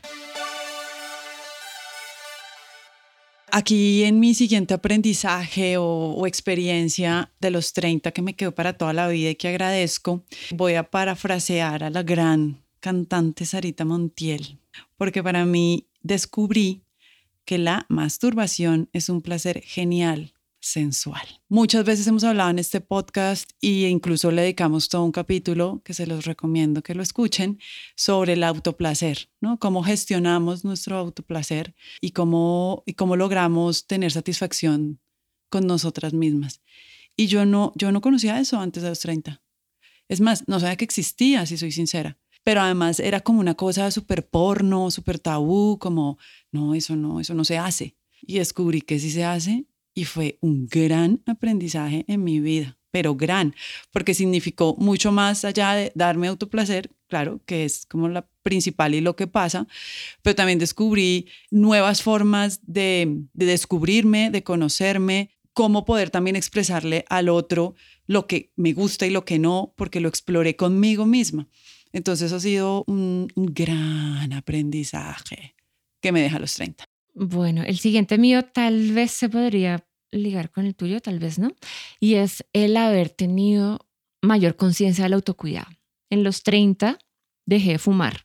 Aquí 3.54 4.04
en 4.04 4.18
mi 4.18 4.32
siguiente 4.32 4.72
aprendizaje 4.72 5.76
o, 5.76 6.26
experiencia 6.26 7.30
de 7.38 7.50
los 7.50 7.74
30 7.74 8.10
que 8.12 8.22
me 8.22 8.32
quedó 8.32 8.54
para 8.54 8.78
toda 8.78 8.94
la 8.94 9.08
vida 9.08 9.28
y 9.28 9.34
que 9.34 9.48
agradezco, 9.48 10.24
voy 10.52 10.72
a 10.72 10.90
parafrasear 10.90 11.84
a 11.84 11.90
la 11.90 12.02
gran 12.02 12.62
cantante 12.80 13.44
Sarita 13.44 13.84
Montiel, 13.84 14.58
porque 14.96 15.22
para 15.22 15.44
mí 15.44 15.86
descubrí 16.00 16.80
que 17.44 17.58
la 17.58 17.84
masturbación 17.90 18.88
es 18.94 19.10
un 19.10 19.20
placer 19.20 19.60
genial 19.60 20.32
sensual. 20.62 21.26
Muchas 21.48 21.84
veces 21.84 22.06
hemos 22.06 22.24
hablado 22.24 22.50
en 22.50 22.60
este 22.60 22.80
podcast 22.80 23.50
e 23.60 23.88
incluso 23.88 24.30
le 24.30 24.42
dedicamos 24.42 24.88
todo 24.88 25.04
un 25.04 25.12
capítulo 25.12 25.82
que 25.84 25.92
se 25.92 26.06
los 26.06 26.24
recomiendo 26.24 26.82
que 26.82 26.94
lo 26.94 27.02
escuchen 27.02 27.58
sobre 27.96 28.34
el 28.34 28.44
autoplacer, 28.44 29.28
¿no? 29.40 29.58
Cómo 29.58 29.82
gestionamos 29.82 30.64
nuestro 30.64 30.96
autoplacer 30.96 31.74
y 32.00 32.12
cómo, 32.12 32.84
y 32.86 32.94
cómo 32.94 33.16
logramos 33.16 33.86
tener 33.86 34.12
satisfacción 34.12 35.00
con 35.50 35.66
nosotras 35.66 36.14
mismas. 36.14 36.62
Y 37.16 37.26
yo 37.26 37.44
no, 37.44 37.72
yo 37.74 37.90
no 37.90 38.00
conocía 38.00 38.38
eso 38.38 38.58
antes 38.60 38.84
de 38.84 38.88
los 38.88 39.00
30. 39.00 39.42
Es 40.08 40.20
más, 40.20 40.48
no 40.48 40.60
sabía 40.60 40.76
que 40.76 40.84
existía, 40.84 41.44
si 41.44 41.58
soy 41.58 41.72
sincera. 41.72 42.18
Pero 42.44 42.60
además 42.60 43.00
era 43.00 43.20
como 43.20 43.40
una 43.40 43.54
cosa 43.54 43.90
súper 43.90 44.28
porno, 44.28 44.90
súper 44.90 45.18
tabú, 45.18 45.78
como, 45.78 46.18
no, 46.50 46.74
eso 46.74 46.96
no, 46.96 47.20
eso 47.20 47.34
no 47.34 47.44
se 47.44 47.58
hace. 47.58 47.96
Y 48.20 48.38
descubrí 48.38 48.80
que 48.80 48.98
sí 48.98 49.10
se 49.10 49.24
hace 49.24 49.66
y 49.94 50.04
fue 50.04 50.38
un 50.40 50.66
gran 50.66 51.22
aprendizaje 51.26 52.04
en 52.08 52.24
mi 52.24 52.40
vida, 52.40 52.78
pero 52.90 53.14
gran, 53.14 53.54
porque 53.92 54.14
significó 54.14 54.76
mucho 54.78 55.12
más 55.12 55.44
allá 55.44 55.74
de 55.74 55.92
darme 55.94 56.28
autoplacer, 56.28 56.90
claro, 57.08 57.40
que 57.46 57.64
es 57.64 57.86
como 57.86 58.08
la 58.08 58.26
principal 58.42 58.94
y 58.94 59.00
lo 59.00 59.16
que 59.16 59.26
pasa, 59.26 59.66
pero 60.22 60.34
también 60.34 60.58
descubrí 60.58 61.26
nuevas 61.50 62.02
formas 62.02 62.60
de, 62.62 63.22
de 63.32 63.46
descubrirme, 63.46 64.30
de 64.30 64.42
conocerme, 64.42 65.30
cómo 65.52 65.84
poder 65.84 66.10
también 66.10 66.36
expresarle 66.36 67.04
al 67.08 67.28
otro 67.28 67.74
lo 68.06 68.26
que 68.26 68.52
me 68.56 68.72
gusta 68.72 69.06
y 69.06 69.10
lo 69.10 69.24
que 69.24 69.38
no, 69.38 69.74
porque 69.76 70.00
lo 70.00 70.08
exploré 70.08 70.56
conmigo 70.56 71.06
misma. 71.06 71.48
Entonces 71.92 72.32
ha 72.32 72.40
sido 72.40 72.84
un, 72.86 73.28
gran 73.36 74.32
aprendizaje 74.32 75.54
que 76.00 76.12
me 76.12 76.22
deja 76.22 76.36
a 76.36 76.40
los 76.40 76.54
30. 76.54 76.84
Bueno, 77.14 77.62
el 77.62 77.78
siguiente 77.78 78.16
mío 78.18 78.42
tal 78.42 78.92
vez 78.92 79.10
se 79.10 79.28
podría 79.28 79.86
ligar 80.10 80.50
con 80.50 80.66
el 80.66 80.74
tuyo, 80.74 81.00
tal 81.00 81.18
vez 81.18 81.38
no, 81.38 81.52
y 82.00 82.14
es 82.14 82.44
el 82.52 82.76
haber 82.76 83.10
tenido 83.10 83.80
mayor 84.22 84.56
conciencia 84.56 85.04
del 85.04 85.14
autocuidado. 85.14 85.70
En 86.10 86.24
los 86.24 86.42
30 86.42 86.98
dejé 87.46 87.72
de 87.72 87.78
fumar. 87.78 88.24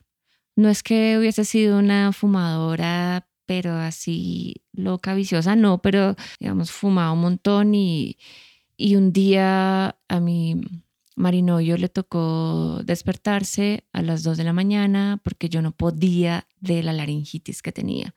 No 0.56 0.68
es 0.68 0.82
que 0.82 1.18
hubiese 1.18 1.44
sido 1.44 1.78
una 1.78 2.12
fumadora, 2.12 3.28
pero 3.46 3.74
así 3.74 4.62
loca, 4.72 5.14
viciosa, 5.14 5.56
no, 5.56 5.80
pero 5.80 6.16
digamos, 6.40 6.70
fumaba 6.70 7.12
un 7.12 7.20
montón 7.20 7.74
y, 7.74 8.18
y 8.76 8.96
un 8.96 9.12
día 9.12 9.96
a 10.08 10.20
mi 10.20 10.60
Marinoyo 11.16 11.76
le 11.76 11.88
tocó 11.88 12.80
despertarse 12.84 13.84
a 13.92 14.02
las 14.02 14.22
2 14.22 14.36
de 14.36 14.44
la 14.44 14.52
mañana 14.52 15.20
porque 15.24 15.48
yo 15.48 15.62
no 15.62 15.72
podía 15.72 16.46
de 16.60 16.82
la 16.82 16.92
laringitis 16.92 17.62
que 17.62 17.72
tenía 17.72 18.14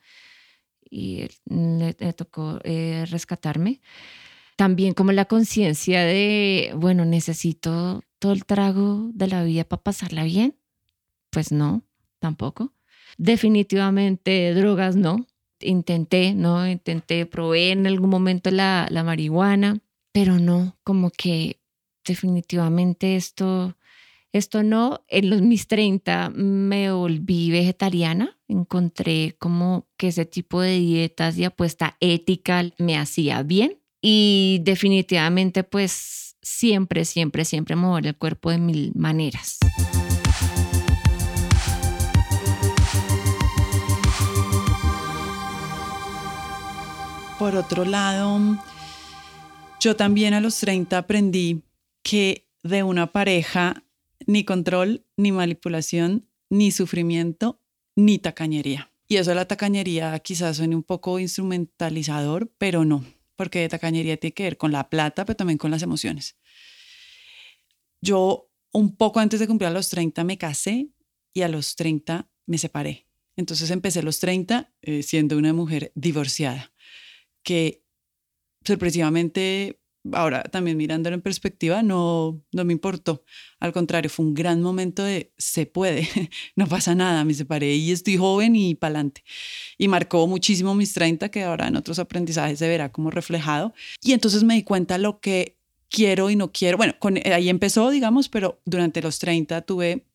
y 0.92 1.28
le, 1.46 1.94
tocó 2.14 2.60
eh, 2.64 3.06
rescatarme. 3.10 3.82
También 4.58 4.94
como 4.94 5.12
la 5.14 5.26
conciencia 5.26 6.04
de, 6.04 6.74
bueno, 6.76 7.06
necesito 7.06 8.04
todo 8.20 8.34
el 8.34 8.46
trago 8.46 9.10
de 9.14 9.28
la 9.28 9.44
vida 9.44 9.64
para 9.64 9.82
pasarla 9.82 10.24
bien. 10.24 10.56
Pues 11.32 11.52
no, 11.52 11.82
tampoco. 12.20 12.74
Definitivamente 13.18 14.54
drogas 14.54 14.96
no. 14.96 15.26
Intenté, 15.62 16.34
¿no? 16.34 16.68
Intenté, 16.68 17.26
probé 17.26 17.72
en 17.72 17.88
algún 17.88 18.10
momento 18.10 18.52
la, 18.52 18.88
la 18.90 19.04
marihuana, 19.04 19.80
pero 20.12 20.40
no, 20.40 20.78
como 20.84 21.12
que 21.12 21.62
definitivamente 22.06 23.16
esto, 23.16 23.78
esto 24.34 24.64
no. 24.64 25.04
En 25.08 25.30
los 25.30 25.42
mis 25.42 25.68
30 25.68 26.32
me 26.34 26.92
volví 26.92 27.52
vegetariana. 27.52 28.38
Encontré 28.48 29.36
como 29.40 29.88
que 29.98 30.08
ese 30.08 30.26
tipo 30.26 30.62
de 30.62 30.80
dietas 30.80 31.38
y 31.38 31.44
apuesta 31.44 31.98
ética 32.00 32.64
me 32.78 32.98
hacía 32.98 33.44
bien. 33.44 33.80
Y 34.02 34.62
definitivamente 34.64 35.64
pues 35.64 36.38
siempre, 36.42 37.06
siempre, 37.06 37.46
siempre 37.46 37.76
mover 37.76 38.08
el 38.08 38.16
cuerpo 38.16 38.52
de 38.52 38.58
mil 38.58 38.92
maneras. 38.96 39.60
Por 47.38 47.56
otro 47.56 47.86
lado, 47.86 48.40
yo 49.80 49.96
también 49.96 50.36
a 50.36 50.42
los 50.42 50.60
30 50.60 50.96
aprendí 50.98 51.64
que 52.04 52.48
de 52.64 52.84
una 52.84 53.08
pareja 53.12 53.84
ni 54.28 54.44
control, 54.44 55.06
ni 55.18 55.32
manipulación, 55.32 56.28
ni 56.50 56.72
sufrimiento, 56.72 57.62
ni 57.96 58.20
tacañería. 58.20 58.92
Y 59.08 59.18
eso 59.18 59.32
de 59.32 59.36
la 59.36 59.48
tacañería 59.48 60.18
quizás 60.20 60.58
suene 60.58 60.76
un 60.76 60.84
poco 60.84 61.20
instrumentalizador, 61.20 62.52
pero 62.58 62.86
no, 62.86 63.04
porque 63.36 63.68
tacañería 63.68 64.18
tiene 64.18 64.34
que 64.34 64.44
ver 64.44 64.58
con 64.58 64.72
la 64.72 64.90
plata, 64.90 65.26
pero 65.26 65.36
también 65.36 65.58
con 65.58 65.72
las 65.72 65.84
emociones. 65.84 66.38
Yo 68.02 68.50
un 68.72 68.96
poco 68.96 69.20
antes 69.20 69.40
de 69.40 69.48
cumplir 69.48 69.68
a 69.68 69.72
los 69.72 69.90
30 69.90 70.24
me 70.24 70.38
casé 70.38 70.90
y 71.34 71.42
a 71.42 71.50
los 71.50 71.76
30 71.76 72.30
me 72.46 72.58
separé. 72.58 73.08
Entonces 73.36 73.70
empecé 73.72 74.04
los 74.04 74.20
30 74.20 74.74
eh, 74.82 75.04
siendo 75.04 75.38
una 75.38 75.54
mujer 75.54 75.92
divorciada, 75.96 76.74
que 77.44 77.84
sorpresivamente 78.66 79.81
ahora 80.14 80.44
también 80.44 80.78
mirándolo 80.78 81.16
en 81.16 81.22
perspectiva, 81.22 81.84
no, 81.84 82.42
no 82.52 82.66
me 82.66 82.74
importó. 82.74 83.24
Al 83.60 83.74
contrario, 83.74 84.10
fue 84.10 84.26
un 84.26 84.34
gran 84.34 84.62
momento 84.62 85.04
de 85.04 85.32
se 85.38 85.66
puede, 85.66 86.08
no 86.56 86.68
pasa 86.68 86.96
nada, 86.96 87.24
me 87.24 87.34
separé 87.34 87.76
y 87.76 87.92
estoy 87.92 88.18
joven 88.18 88.56
y 88.56 88.76
pa'lante. 88.76 89.24
Y 89.78 89.88
marcó 89.88 90.28
muchísimo 90.28 90.76
mis 90.76 90.94
30, 90.94 91.30
que 91.30 91.44
ahora 91.44 91.68
en 91.68 91.76
otros 91.76 92.00
aprendizajes 92.00 92.60
se 92.60 92.68
verá 92.68 92.92
como 92.92 93.12
reflejado. 93.12 93.74
Y 94.02 94.14
entonces 94.14 94.44
me 94.44 94.56
di 94.56 94.64
cuenta 94.64 94.98
lo 94.98 95.20
que 95.20 95.58
quiero 95.90 96.30
y 96.30 96.36
no 96.36 96.52
quiero. 96.52 96.78
Bueno, 96.78 96.96
con, 97.00 97.18
ahí 97.18 97.50
empezó, 97.50 97.90
digamos, 97.90 98.30
pero 98.30 98.62
durante 98.66 99.02
los 99.02 99.20
30 99.20 99.62
tuve 99.62 100.06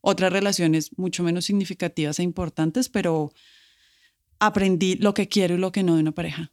otras 0.00 0.32
relaciones 0.32 0.96
mucho 0.96 1.22
menos 1.22 1.44
significativas 1.44 2.18
e 2.18 2.22
importantes, 2.22 2.88
pero 2.88 3.32
aprendí 4.38 4.96
lo 4.96 5.14
que 5.14 5.28
quiero 5.28 5.54
y 5.54 5.58
lo 5.58 5.72
que 5.72 5.82
no 5.82 5.96
de 5.96 6.02
una 6.02 6.12
pareja 6.12 6.52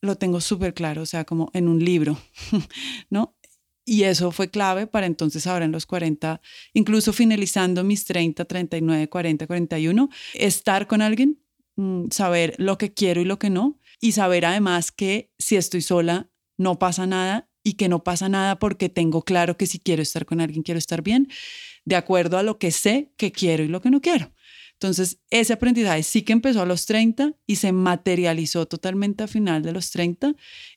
lo 0.00 0.16
tengo 0.16 0.40
súper 0.40 0.74
claro, 0.74 1.02
o 1.02 1.06
sea, 1.06 1.24
como 1.24 1.50
en 1.54 1.68
un 1.68 1.84
libro, 1.84 2.18
¿no? 3.10 3.36
Y 3.84 4.02
eso 4.02 4.32
fue 4.32 4.50
clave 4.50 4.86
para 4.86 5.06
entonces 5.06 5.46
ahora 5.46 5.64
en 5.64 5.72
los 5.72 5.86
40, 5.86 6.42
incluso 6.74 7.12
finalizando 7.14 7.84
mis 7.84 8.04
30, 8.04 8.44
39, 8.44 9.08
40, 9.08 9.46
41, 9.46 10.10
estar 10.34 10.86
con 10.86 11.00
alguien, 11.00 11.40
mm, 11.76 12.10
saber 12.10 12.54
lo 12.58 12.76
que 12.76 12.92
quiero 12.92 13.22
y 13.22 13.24
lo 13.24 13.38
que 13.38 13.48
no, 13.48 13.80
y 13.98 14.12
saber 14.12 14.44
además 14.44 14.92
que 14.92 15.32
si 15.38 15.56
estoy 15.56 15.80
sola 15.80 16.30
no 16.58 16.78
pasa 16.78 17.06
nada 17.06 17.48
y 17.62 17.74
que 17.74 17.88
no 17.88 18.04
pasa 18.04 18.28
nada 18.28 18.58
porque 18.58 18.88
tengo 18.88 19.22
claro 19.22 19.56
que 19.56 19.66
si 19.66 19.78
quiero 19.78 20.02
estar 20.02 20.26
con 20.26 20.40
alguien, 20.40 20.62
quiero 20.62 20.78
estar 20.78 21.02
bien, 21.02 21.28
de 21.84 21.96
acuerdo 21.96 22.36
a 22.36 22.42
lo 22.42 22.58
que 22.58 22.70
sé 22.70 23.12
que 23.16 23.32
quiero 23.32 23.64
y 23.64 23.68
lo 23.68 23.80
que 23.80 23.90
no 23.90 24.02
quiero. 24.02 24.32
Entonces, 24.80 25.18
ese 25.30 25.54
aprendizaje 25.54 26.04
sí 26.04 26.22
que 26.22 26.32
empezó 26.32 26.62
a 26.62 26.66
los 26.66 26.86
30 26.86 27.32
y 27.48 27.56
se 27.56 27.72
materializó 27.72 28.66
totalmente 28.66 29.24
a 29.24 29.26
final 29.26 29.62
de 29.62 29.72
los 29.72 29.90
30 29.90 30.34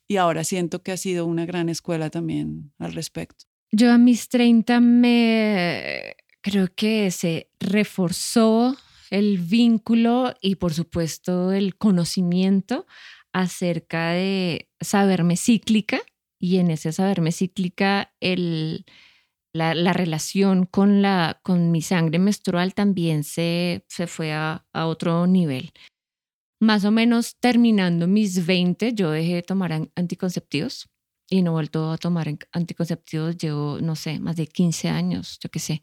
y 0.07 0.17
ahora 0.17 0.43
siento 0.43 0.81
que 0.81 0.91
ha 0.91 0.97
sido 0.97 1.27
una 1.27 1.45
gran 1.45 1.69
escuela 1.69 2.09
también 2.09 2.73
al 2.79 2.93
respecto. 2.93 3.45
Yo 3.71 3.91
a 3.91 3.99
mis 3.99 4.27
30 4.27 4.79
me 4.79 6.15
creo 6.41 6.67
que 6.75 7.11
se 7.11 7.51
reforzó 7.59 8.75
el 9.11 9.37
vínculo 9.37 10.33
y 10.41 10.55
por 10.55 10.73
supuesto 10.73 11.51
el 11.51 11.75
conocimiento 11.75 12.87
acerca 13.33 14.13
de 14.13 14.67
saberme 14.79 15.37
cíclica 15.37 16.01
y 16.39 16.57
en 16.57 16.71
ese 16.71 16.91
saberme 16.91 17.31
cíclica 17.31 18.15
el 18.19 18.83
la, 19.53 19.93
relación 19.93 20.65
con, 20.65 21.01
la, 21.01 21.39
con 21.43 21.71
mi 21.71 21.81
sangre 21.81 22.19
menstrual 22.19 22.73
también 22.73 23.23
se, 23.23 23.85
se 23.87 24.07
fue 24.07 24.33
a, 24.33 24.65
otro 24.73 25.27
nivel. 25.27 25.71
Más 26.59 26.85
o 26.85 26.91
menos 26.91 27.37
terminando 27.39 28.07
mis 28.07 28.45
20, 28.45 28.93
yo 28.93 29.11
dejé 29.11 29.35
de 29.35 29.41
tomar 29.41 29.89
anticonceptivos 29.95 30.89
y 31.29 31.41
no 31.41 31.51
he 31.51 31.53
vuelto 31.53 31.91
a 31.91 31.97
tomar 31.97 32.27
anticonceptivos. 32.51 33.37
Llevo, 33.37 33.79
no 33.81 33.95
sé, 33.95 34.19
más 34.19 34.35
de 34.35 34.47
15 34.47 34.89
años, 34.89 35.39
yo 35.39 35.49
qué 35.49 35.59
sé, 35.59 35.81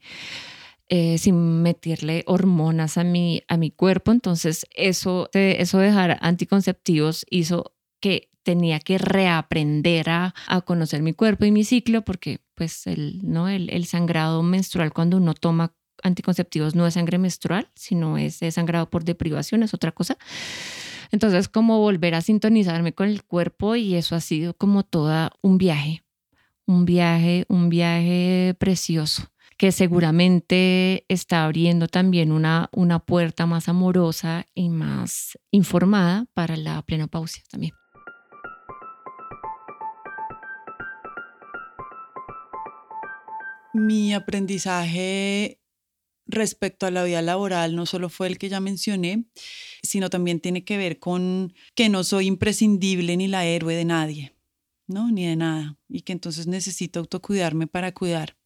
eh, 0.88 1.18
sin 1.18 1.62
meterle 1.62 2.22
hormonas 2.26 2.96
a 2.96 3.04
mi, 3.04 3.42
a 3.48 3.56
mi 3.56 3.70
cuerpo. 3.70 4.12
Entonces, 4.12 4.66
eso, 4.74 5.28
eso 5.32 5.78
dejar 5.78 6.18
anticonceptivos 6.22 7.26
hizo 7.28 7.74
que 8.00 8.30
tenía 8.44 8.78
que 8.78 8.98
reaprender 8.98 10.08
a, 10.08 10.34
a, 10.46 10.60
conocer 10.62 11.02
mi 11.02 11.12
cuerpo 11.12 11.44
y 11.44 11.50
mi 11.50 11.64
ciclo 11.64 12.02
porque 12.02 12.40
pues 12.58 12.88
el, 12.88 13.20
¿no? 13.22 13.48
El, 13.48 13.84
sangrado 13.86 14.42
menstrual 14.42 14.92
cuando 14.92 15.16
uno 15.16 15.32
toma 15.32 15.72
anticonceptivos 16.02 16.74
no 16.74 16.88
es 16.88 16.94
sangre 16.94 17.16
menstrual, 17.16 17.70
sino 17.76 18.18
es, 18.18 18.40
sangrado 18.50 18.90
por 18.90 19.04
deprivación, 19.04 19.62
es 19.62 19.74
otra 19.74 19.92
cosa. 19.92 20.18
Entonces 21.12 21.48
como 21.48 21.78
volver 21.78 22.16
a 22.16 22.20
sintonizarme 22.20 22.92
con 22.92 23.08
el 23.08 23.22
cuerpo 23.22 23.76
y 23.76 23.94
eso 23.94 24.16
ha 24.16 24.20
sido 24.20 24.54
como 24.54 24.82
toda 24.82 25.30
un 25.40 25.56
viaje, 25.56 26.02
un 26.66 26.84
viaje, 26.84 27.44
un 27.48 27.68
viaje 27.68 28.56
precioso 28.58 29.30
que 29.56 29.70
seguramente 29.70 31.04
está 31.08 31.44
abriendo 31.44 31.86
también 31.86 32.32
una, 32.32 32.70
una 32.72 32.98
puerta 32.98 33.46
más 33.46 33.68
amorosa 33.68 34.46
y 34.54 34.68
más 34.68 35.38
informada 35.52 36.26
para 36.34 36.56
la 36.56 36.82
plenopausia 36.82 37.42
también. 37.50 37.72
Mi 43.78 44.12
aprendizaje 44.12 45.60
respecto 46.26 46.86
a 46.86 46.90
la 46.90 47.04
vida 47.04 47.22
laboral 47.22 47.74
no 47.74 47.86
solo 47.86 48.08
fue 48.08 48.26
el 48.26 48.38
que 48.38 48.48
ya 48.48 48.60
mencioné, 48.60 49.24
sino 49.82 50.10
también 50.10 50.40
tiene 50.40 50.64
que 50.64 50.76
ver 50.76 50.98
con 50.98 51.54
que 51.74 51.88
no 51.88 52.04
soy 52.04 52.26
imprescindible 52.26 53.16
ni 53.16 53.28
la 53.28 53.46
héroe 53.46 53.74
de 53.74 53.84
nadie, 53.84 54.34
¿no? 54.86 55.10
Ni 55.10 55.26
de 55.26 55.36
nada, 55.36 55.78
y 55.88 56.02
que 56.02 56.12
entonces 56.12 56.46
necesito 56.46 57.00
autocuidarme 57.00 57.66
para 57.66 57.92
cuidar. 57.92 58.36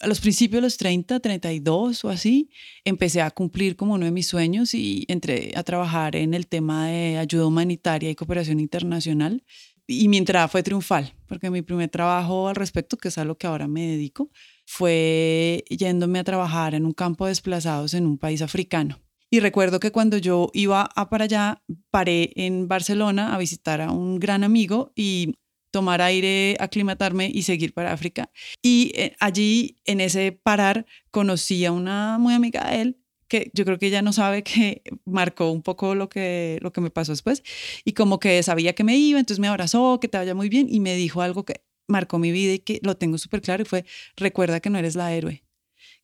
a 0.00 0.06
los 0.08 0.20
principios 0.20 0.58
de 0.58 0.62
los 0.62 0.76
30, 0.76 1.20
32 1.20 2.04
o 2.04 2.08
así, 2.08 2.50
empecé 2.84 3.22
a 3.22 3.30
cumplir 3.30 3.76
como 3.76 3.94
uno 3.94 4.04
de 4.04 4.10
mis 4.10 4.26
sueños 4.26 4.74
y 4.74 5.04
entré 5.08 5.52
a 5.56 5.62
trabajar 5.62 6.16
en 6.16 6.34
el 6.34 6.46
tema 6.48 6.88
de 6.88 7.18
ayuda 7.18 7.46
humanitaria 7.46 8.10
y 8.10 8.14
cooperación 8.14 8.60
internacional. 8.60 9.44
Y 9.86 10.08
mi 10.08 10.16
entrada 10.16 10.48
fue 10.48 10.62
triunfal, 10.62 11.14
porque 11.26 11.50
mi 11.50 11.62
primer 11.62 11.88
trabajo 11.90 12.48
al 12.48 12.54
respecto, 12.56 12.96
que 12.96 13.08
es 13.08 13.18
a 13.18 13.24
lo 13.24 13.36
que 13.36 13.46
ahora 13.46 13.68
me 13.68 13.86
dedico, 13.86 14.30
fue 14.66 15.64
yéndome 15.68 16.18
a 16.18 16.24
trabajar 16.24 16.74
en 16.74 16.86
un 16.86 16.92
campo 16.92 17.26
de 17.26 17.30
desplazados 17.30 17.94
en 17.94 18.06
un 18.06 18.18
país 18.18 18.42
africano. 18.42 19.00
Y 19.30 19.40
recuerdo 19.40 19.80
que 19.80 19.92
cuando 19.92 20.18
yo 20.18 20.50
iba 20.52 20.88
a 20.94 21.08
para 21.08 21.24
allá, 21.24 21.62
paré 21.90 22.32
en 22.36 22.68
Barcelona 22.68 23.34
a 23.34 23.38
visitar 23.38 23.80
a 23.80 23.90
un 23.90 24.18
gran 24.18 24.44
amigo 24.44 24.92
y 24.94 25.34
tomar 25.70 26.02
aire, 26.02 26.56
aclimatarme 26.60 27.30
y 27.32 27.42
seguir 27.42 27.72
para 27.72 27.92
África. 27.92 28.30
Y 28.60 28.92
eh, 28.94 29.16
allí, 29.20 29.80
en 29.86 30.02
ese 30.02 30.32
parar, 30.32 30.84
conocí 31.10 31.64
a 31.64 31.72
una 31.72 32.18
muy 32.18 32.34
amiga 32.34 32.68
de 32.68 32.82
él 32.82 32.98
que 33.26 33.50
yo 33.54 33.64
creo 33.64 33.78
que 33.78 33.86
ella 33.86 34.02
no 34.02 34.12
sabe 34.12 34.42
que 34.42 34.82
marcó 35.06 35.50
un 35.50 35.62
poco 35.62 35.94
lo 35.94 36.10
que, 36.10 36.58
lo 36.60 36.70
que 36.70 36.82
me 36.82 36.90
pasó 36.90 37.12
después 37.12 37.42
y 37.82 37.94
como 37.94 38.20
que 38.20 38.42
sabía 38.42 38.74
que 38.74 38.84
me 38.84 38.98
iba, 38.98 39.18
entonces 39.18 39.40
me 39.40 39.48
abrazó, 39.48 39.98
que 39.98 40.08
te 40.08 40.18
vaya 40.18 40.34
muy 40.34 40.50
bien 40.50 40.66
y 40.68 40.80
me 40.80 40.94
dijo 40.94 41.22
algo 41.22 41.46
que 41.46 41.64
marcó 41.88 42.18
mi 42.18 42.32
vida 42.32 42.54
y 42.54 42.58
que 42.58 42.80
lo 42.82 42.96
tengo 42.96 43.18
súper 43.18 43.42
claro 43.42 43.62
y 43.62 43.66
fue, 43.66 43.84
recuerda 44.16 44.60
que 44.60 44.70
no 44.70 44.78
eres 44.78 44.94
la 44.94 45.12
héroe, 45.12 45.44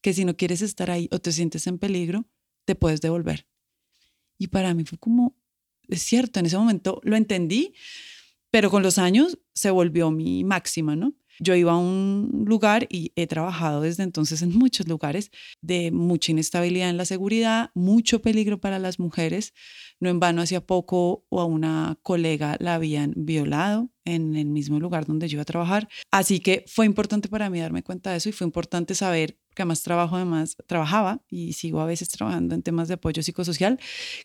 que 0.01 0.13
si 0.13 0.25
no 0.25 0.37
quieres 0.37 0.63
estar 0.63 0.91
ahí 0.91 1.09
o 1.13 1.19
te 1.19 1.33
sientes 1.33 1.67
en 1.67 1.79
peligro, 1.79 2.27
te 2.65 2.75
puedes 2.75 3.01
devolver. 3.01 3.47
Y 4.39 4.49
para 4.49 4.75
mí 4.75 4.85
fue 4.85 4.99
como, 4.99 5.37
es 5.89 6.03
cierto, 6.03 6.41
en 6.41 6.47
ese 6.47 6.59
momento 6.59 7.01
lo 7.03 7.17
entendí, 7.17 7.75
pero 8.51 8.71
con 8.71 8.83
los 8.83 8.99
años 8.99 9.39
se 9.55 9.71
volvió 9.71 10.11
mi 10.11 10.45
máxima, 10.45 10.97
¿no? 10.97 11.15
Yo 11.41 11.55
iba 11.55 11.73
a 11.73 11.79
un 11.79 12.45
lugar 12.47 12.89
y 12.91 13.13
he 13.15 13.29
trabajado 13.29 13.83
desde 13.83 14.03
entonces 14.03 14.43
en 14.43 14.57
muchos 14.57 14.89
lugares 14.89 15.31
de 15.61 15.93
mucha 15.93 16.33
inestabilidad 16.33 16.91
en 16.91 16.97
la 16.97 17.05
seguridad, 17.05 17.71
mucho 17.75 18.21
peligro 18.21 18.61
para 18.61 18.81
las 18.81 18.99
mujeres. 18.99 19.55
No 20.01 20.11
en 20.11 20.19
vano, 20.19 20.43
hacía 20.43 20.67
poco 20.67 21.25
o 21.29 21.41
a 21.41 21.45
una 21.45 21.99
colega 22.03 22.57
la 22.59 22.75
habían 22.75 23.13
violado 23.17 23.89
en 24.15 24.37
el 24.37 24.47
mismo 24.47 24.81
lugar 24.81 25.07
donde 25.07 25.29
yo 25.29 25.37
iba 25.37 25.43
a 25.43 25.45
trabajar. 25.45 25.88
Así 26.11 26.41
que 26.41 26.65
fue 26.67 26.87
importante 26.87 27.29
para 27.29 27.50
mí 27.50 27.61
darme 27.61 27.83
cuenta 27.83 28.11
de 28.11 28.17
eso 28.17 28.29
y 28.29 28.33
fue 28.33 28.47
importante 28.47 28.95
saber 28.95 29.38
que 29.55 29.62
además 29.62 29.83
trabajo, 29.83 30.17
además 30.17 30.57
trabajaba 30.67 31.21
y 31.29 31.53
sigo 31.53 31.81
a 31.81 31.87
veces 31.87 32.09
trabajando 32.09 32.55
en 32.55 32.62
temas 32.62 32.88
de 32.88 32.95
apoyo 32.95 33.23
psicosocial, 33.23 33.79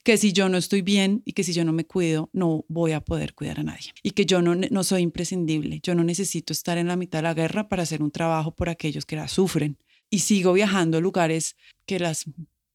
que 0.04 0.18
si 0.18 0.32
yo 0.32 0.48
no 0.48 0.58
estoy 0.58 0.82
bien 0.82 1.24
y 1.26 1.34
que 1.34 1.44
si 1.44 1.54
yo 1.54 1.66
no 1.66 1.74
me 1.74 1.86
cuido, 1.86 2.30
no 2.34 2.66
voy 2.68 2.92
a 2.92 3.02
poder 3.02 3.34
cuidar 3.34 3.60
a 3.60 3.64
nadie. 3.64 3.92
Y 4.04 4.12
que 4.12 4.26
yo 4.26 4.42
no, 4.42 4.56
no 4.56 4.84
soy 4.84 5.02
imprescindible, 5.02 5.80
yo 5.82 5.96
no 5.96 6.04
necesito 6.04 6.54
estar 6.54 6.78
en 6.78 6.88
la 6.88 6.96
mitad 6.96 7.20
de 7.20 7.24
la 7.24 7.34
guerra 7.34 7.68
para 7.68 7.84
hacer 7.84 8.04
un 8.04 8.12
trabajo 8.12 8.56
por 8.56 8.70
aquellos 8.70 9.06
que 9.06 9.16
la 9.16 9.28
sufren. 9.28 9.78
Y 10.10 10.20
sigo 10.20 10.54
viajando 10.54 11.00
a 11.00 11.02
lugares 11.02 11.56
que 11.88 12.00
las 12.00 12.26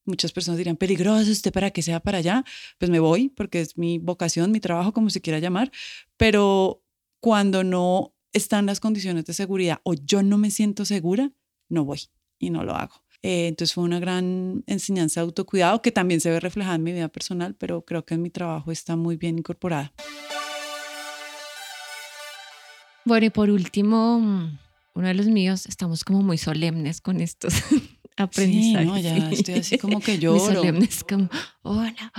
muchas 0.09 0.33
personas 0.33 0.59
dirían, 0.59 0.77
peligroso, 0.77 1.31
¿usted 1.31 1.53
para 1.53 1.71
que 1.71 1.83
sea 1.83 2.00
para 2.00 2.19
allá? 2.19 2.45
Pues 2.79 2.91
me 2.91 2.99
voy 2.99 3.29
porque 3.29 3.61
es 3.61 3.79
mi 3.79 3.99
vocación, 3.99 4.50
mi 4.50 4.59
trabajo, 4.59 4.93
como 4.93 5.11
se 5.11 5.21
quiera 5.21 5.38
llamar, 5.38 5.71
pero 6.17 6.83
cuando 7.21 7.65
no 7.65 8.15
están 8.33 8.67
las 8.67 8.81
condiciones 8.81 9.25
de 9.25 9.35
seguridad 9.35 9.81
o 9.83 9.95
yo 9.95 10.23
no 10.23 10.39
me 10.39 10.51
siento 10.51 10.85
segura, 10.85 11.33
no 11.69 11.85
voy 11.85 12.03
y 12.39 12.51
no 12.51 12.65
lo 12.65 12.75
hago. 12.75 13.03
Eh, 13.23 13.49
entonces 13.49 13.75
fue 13.75 13.85
una 13.85 13.99
gran 13.99 14.63
enseñanza 14.67 15.21
de 15.21 15.25
autocuidado 15.25 15.83
que 15.83 15.91
también 15.91 16.21
se 16.21 16.31
ve 16.31 16.39
reflejada 16.39 16.77
en 16.77 16.85
mi 16.85 16.93
vida 16.93 17.09
personal, 17.09 17.55
pero 17.57 17.83
creo 17.85 18.05
que 18.05 18.15
en 18.15 18.23
mi 18.23 18.31
trabajo 18.31 18.71
está 18.71 18.97
muy 18.97 19.17
bien 19.17 19.39
incorporada. 19.39 19.93
Bueno, 23.05 23.27
y 23.27 23.31
por 23.31 23.51
último, 23.51 24.19
uno 24.95 25.07
de 25.07 25.15
los 25.15 25.27
míos, 25.27 25.67
estamos 25.67 26.05
como 26.05 26.23
muy 26.23 26.39
solemnes 26.39 27.01
con 27.01 27.21
estos 27.21 27.55
aprendizajes. 28.21 28.81
Sí, 28.81 28.87
no, 28.87 28.99
ya 28.99 29.31
estoy 29.31 29.55
así 29.55 29.79
como 29.79 30.01
que 30.01 30.19
lloro. 30.21 30.41
Solemnes, 30.41 31.05
como, 31.05 31.29
hola. 31.63 32.13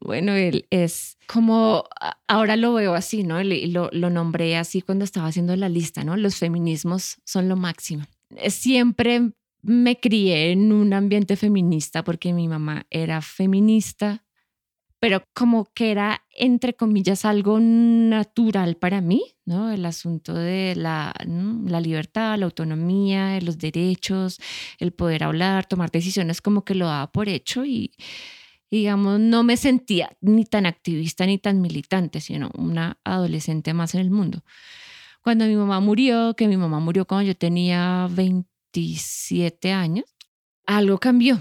Bueno, 0.00 0.32
él 0.34 0.66
es 0.70 1.16
como, 1.26 1.84
ahora 2.28 2.56
lo 2.56 2.74
veo 2.74 2.94
así, 2.94 3.22
¿no? 3.22 3.40
Y 3.40 3.68
lo, 3.68 3.88
lo 3.92 4.10
nombré 4.10 4.56
así 4.56 4.82
cuando 4.82 5.04
estaba 5.04 5.28
haciendo 5.28 5.56
la 5.56 5.68
lista, 5.68 6.04
¿no? 6.04 6.16
Los 6.16 6.36
feminismos 6.36 7.16
son 7.24 7.48
lo 7.48 7.56
máximo. 7.56 8.04
Siempre 8.48 9.32
me 9.62 9.98
crié 9.98 10.52
en 10.52 10.72
un 10.72 10.92
ambiente 10.92 11.36
feminista 11.36 12.04
porque 12.04 12.32
mi 12.32 12.48
mamá 12.48 12.86
era 12.90 13.22
feminista, 13.22 14.24
pero 15.04 15.22
como 15.34 15.66
que 15.74 15.90
era, 15.90 16.24
entre 16.34 16.72
comillas, 16.72 17.26
algo 17.26 17.60
natural 17.60 18.78
para 18.78 19.02
mí, 19.02 19.22
¿no? 19.44 19.70
El 19.70 19.84
asunto 19.84 20.32
de 20.32 20.74
la, 20.76 21.12
la 21.66 21.80
libertad, 21.82 22.38
la 22.38 22.46
autonomía, 22.46 23.38
los 23.42 23.58
derechos, 23.58 24.40
el 24.78 24.92
poder 24.92 25.24
hablar, 25.24 25.66
tomar 25.66 25.90
decisiones, 25.90 26.40
como 26.40 26.64
que 26.64 26.74
lo 26.74 26.86
daba 26.86 27.12
por 27.12 27.28
hecho 27.28 27.66
y, 27.66 27.92
digamos, 28.70 29.20
no 29.20 29.42
me 29.42 29.58
sentía 29.58 30.16
ni 30.22 30.46
tan 30.46 30.64
activista 30.64 31.26
ni 31.26 31.36
tan 31.36 31.60
militante, 31.60 32.22
sino 32.22 32.50
una 32.56 32.98
adolescente 33.04 33.74
más 33.74 33.94
en 33.94 34.00
el 34.00 34.10
mundo. 34.10 34.42
Cuando 35.20 35.44
mi 35.44 35.54
mamá 35.54 35.80
murió, 35.80 36.32
que 36.34 36.48
mi 36.48 36.56
mamá 36.56 36.80
murió 36.80 37.04
cuando 37.06 37.26
yo 37.26 37.36
tenía 37.36 38.08
20 38.10 38.48
17 38.74 39.70
años, 39.70 40.04
algo 40.66 40.98
cambió. 40.98 41.40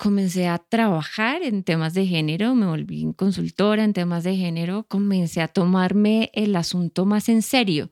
Comencé 0.00 0.48
a 0.48 0.56
trabajar 0.56 1.42
en 1.42 1.62
temas 1.62 1.92
de 1.92 2.06
género, 2.06 2.54
me 2.54 2.64
volví 2.64 3.06
consultora 3.18 3.84
en 3.84 3.92
temas 3.92 4.24
de 4.24 4.34
género, 4.34 4.86
comencé 4.88 5.42
a 5.42 5.48
tomarme 5.48 6.30
el 6.32 6.56
asunto 6.56 7.04
más 7.04 7.28
en 7.28 7.42
serio, 7.42 7.90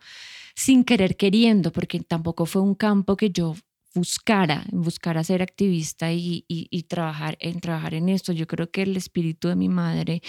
sin 0.54 0.84
querer 0.84 1.18
queriendo, 1.18 1.70
porque 1.70 2.00
tampoco 2.00 2.46
fue 2.46 2.62
un 2.62 2.74
campo 2.74 3.14
que 3.14 3.28
yo 3.30 3.56
buscara, 3.94 4.64
buscara 4.72 5.22
ser 5.22 5.42
activista 5.42 6.10
y, 6.10 6.46
y, 6.48 6.82
trabajar, 6.84 7.36
en 7.40 7.60
trabajar 7.60 7.92
en 7.92 8.08
esto. 8.08 8.32
Yo 8.32 8.46
creo 8.46 8.70
que 8.70 8.84
el 8.84 8.96
espíritu 8.96 9.48
de 9.48 9.56
mi 9.56 9.68
madre 9.68 10.22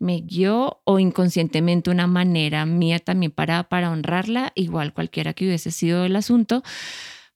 me 0.00 0.22
guió 0.22 0.80
o 0.82 0.98
inconscientemente 0.98 1.88
una 1.88 2.08
manera 2.08 2.66
mía 2.66 2.98
también 2.98 3.30
para, 3.30 3.62
para 3.68 3.92
honrarla, 3.92 4.50
igual 4.56 4.92
cualquiera 4.92 5.34
que 5.34 5.46
hubiese 5.46 5.70
sido 5.70 6.04
el 6.04 6.16
asunto, 6.16 6.64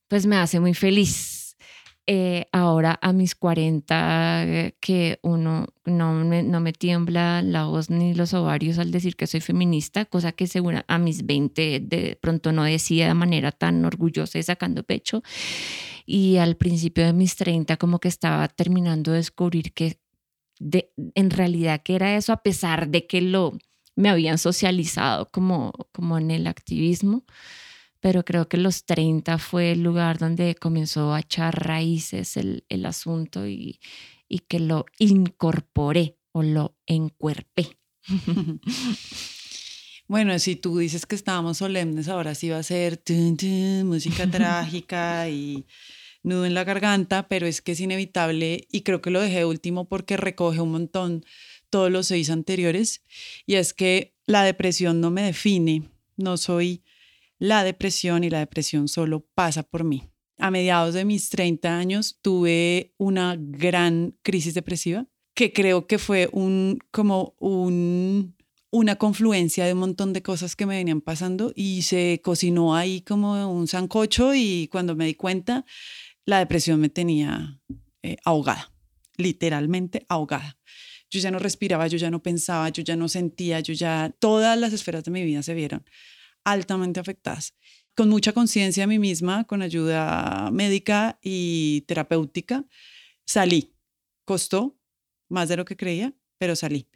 pues 0.08 0.26
me 0.26 0.34
hace 0.38 0.58
muy 0.58 0.74
feliz. 0.74 1.45
Eh, 2.08 2.46
ahora 2.52 3.00
a 3.02 3.12
mis 3.12 3.34
40, 3.34 4.44
eh, 4.44 4.76
que 4.78 5.18
uno 5.22 5.66
no 5.84 6.12
me, 6.12 6.44
no 6.44 6.60
me 6.60 6.72
tiembla 6.72 7.42
la 7.42 7.64
voz 7.64 7.90
ni 7.90 8.14
los 8.14 8.32
ovarios 8.32 8.78
al 8.78 8.92
decir 8.92 9.16
que 9.16 9.26
soy 9.26 9.40
feminista, 9.40 10.04
cosa 10.04 10.30
que 10.30 10.46
según 10.46 10.84
a 10.86 10.98
mis 10.98 11.26
20 11.26 11.80
de 11.80 12.16
pronto 12.20 12.52
no 12.52 12.62
decía 12.62 13.08
de 13.08 13.14
manera 13.14 13.50
tan 13.50 13.84
orgullosa 13.84 14.38
y 14.38 14.44
sacando 14.44 14.84
pecho. 14.84 15.22
Y 16.06 16.36
al 16.36 16.56
principio 16.56 17.04
de 17.04 17.12
mis 17.12 17.34
30 17.34 17.76
como 17.76 17.98
que 17.98 18.06
estaba 18.06 18.46
terminando 18.46 19.10
de 19.10 19.18
descubrir 19.18 19.72
que 19.72 19.98
de, 20.60 20.92
en 21.16 21.30
realidad 21.30 21.82
que 21.82 21.96
era 21.96 22.16
eso, 22.16 22.32
a 22.32 22.42
pesar 22.42 22.88
de 22.88 23.08
que 23.08 23.20
lo 23.20 23.58
me 23.96 24.10
habían 24.10 24.38
socializado 24.38 25.26
como, 25.32 25.72
como 25.90 26.18
en 26.18 26.30
el 26.30 26.46
activismo 26.46 27.24
pero 28.06 28.24
creo 28.24 28.48
que 28.48 28.56
los 28.56 28.84
30 28.84 29.36
fue 29.38 29.72
el 29.72 29.82
lugar 29.82 30.18
donde 30.18 30.54
comenzó 30.54 31.12
a 31.12 31.18
echar 31.18 31.66
raíces 31.66 32.36
el, 32.36 32.64
el 32.68 32.86
asunto 32.86 33.48
y, 33.48 33.80
y 34.28 34.38
que 34.38 34.60
lo 34.60 34.86
incorporé 35.00 36.16
o 36.30 36.44
lo 36.44 36.76
encuerpé. 36.86 37.76
Bueno, 40.08 40.38
si 40.38 40.54
tú 40.54 40.78
dices 40.78 41.04
que 41.04 41.16
estábamos 41.16 41.56
solemnes, 41.56 42.06
ahora 42.06 42.36
sí 42.36 42.48
va 42.48 42.58
a 42.58 42.62
ser 42.62 43.02
música 43.82 44.24
trágica 44.30 45.28
y 45.28 45.66
nudo 46.22 46.46
en 46.46 46.54
la 46.54 46.62
garganta, 46.62 47.26
pero 47.26 47.48
es 47.48 47.60
que 47.60 47.72
es 47.72 47.80
inevitable 47.80 48.68
y 48.70 48.82
creo 48.82 49.02
que 49.02 49.10
lo 49.10 49.20
dejé 49.20 49.44
último 49.44 49.88
porque 49.88 50.16
recoge 50.16 50.60
un 50.60 50.70
montón 50.70 51.24
todos 51.70 51.90
los 51.90 52.06
seis 52.06 52.30
anteriores 52.30 53.02
y 53.46 53.56
es 53.56 53.74
que 53.74 54.14
la 54.26 54.44
depresión 54.44 55.00
no 55.00 55.10
me 55.10 55.22
define, 55.22 55.90
no 56.16 56.36
soy 56.36 56.84
la 57.38 57.64
depresión 57.64 58.24
y 58.24 58.30
la 58.30 58.38
depresión 58.38 58.88
solo 58.88 59.26
pasa 59.34 59.62
por 59.62 59.84
mí. 59.84 60.10
A 60.38 60.50
mediados 60.50 60.94
de 60.94 61.04
mis 61.04 61.30
30 61.30 61.76
años 61.76 62.18
tuve 62.20 62.94
una 62.98 63.36
gran 63.38 64.16
crisis 64.22 64.54
depresiva 64.54 65.06
que 65.34 65.52
creo 65.52 65.86
que 65.86 65.98
fue 65.98 66.28
un 66.32 66.78
como 66.90 67.34
un 67.38 68.34
una 68.70 68.96
confluencia 68.96 69.64
de 69.64 69.72
un 69.72 69.78
montón 69.78 70.12
de 70.12 70.22
cosas 70.22 70.56
que 70.56 70.66
me 70.66 70.76
venían 70.76 71.00
pasando 71.00 71.52
y 71.54 71.82
se 71.82 72.20
cocinó 72.22 72.74
ahí 72.74 73.00
como 73.00 73.50
un 73.50 73.68
sancocho 73.68 74.34
y 74.34 74.68
cuando 74.70 74.94
me 74.96 75.06
di 75.06 75.14
cuenta 75.14 75.64
la 76.24 76.40
depresión 76.40 76.80
me 76.80 76.88
tenía 76.88 77.60
eh, 78.02 78.16
ahogada, 78.24 78.72
literalmente 79.16 80.04
ahogada. 80.08 80.58
Yo 81.08 81.20
ya 81.20 81.30
no 81.30 81.38
respiraba, 81.38 81.86
yo 81.86 81.96
ya 81.96 82.10
no 82.10 82.22
pensaba, 82.22 82.68
yo 82.68 82.82
ya 82.82 82.96
no 82.96 83.08
sentía, 83.08 83.60
yo 83.60 83.72
ya 83.72 84.12
todas 84.18 84.58
las 84.58 84.72
esferas 84.72 85.04
de 85.04 85.12
mi 85.12 85.22
vida 85.22 85.42
se 85.42 85.54
vieron 85.54 85.84
altamente 86.46 87.00
afectadas. 87.00 87.54
Con 87.94 88.08
mucha 88.08 88.32
conciencia 88.32 88.84
de 88.84 88.86
mí 88.86 88.98
misma, 88.98 89.44
con 89.44 89.62
ayuda 89.62 90.50
médica 90.52 91.18
y 91.22 91.82
terapéutica, 91.82 92.64
salí. 93.26 93.74
Costó 94.24 94.78
más 95.28 95.48
de 95.48 95.56
lo 95.56 95.64
que 95.64 95.76
creía, 95.76 96.14
pero 96.38 96.54
salí. 96.54 96.88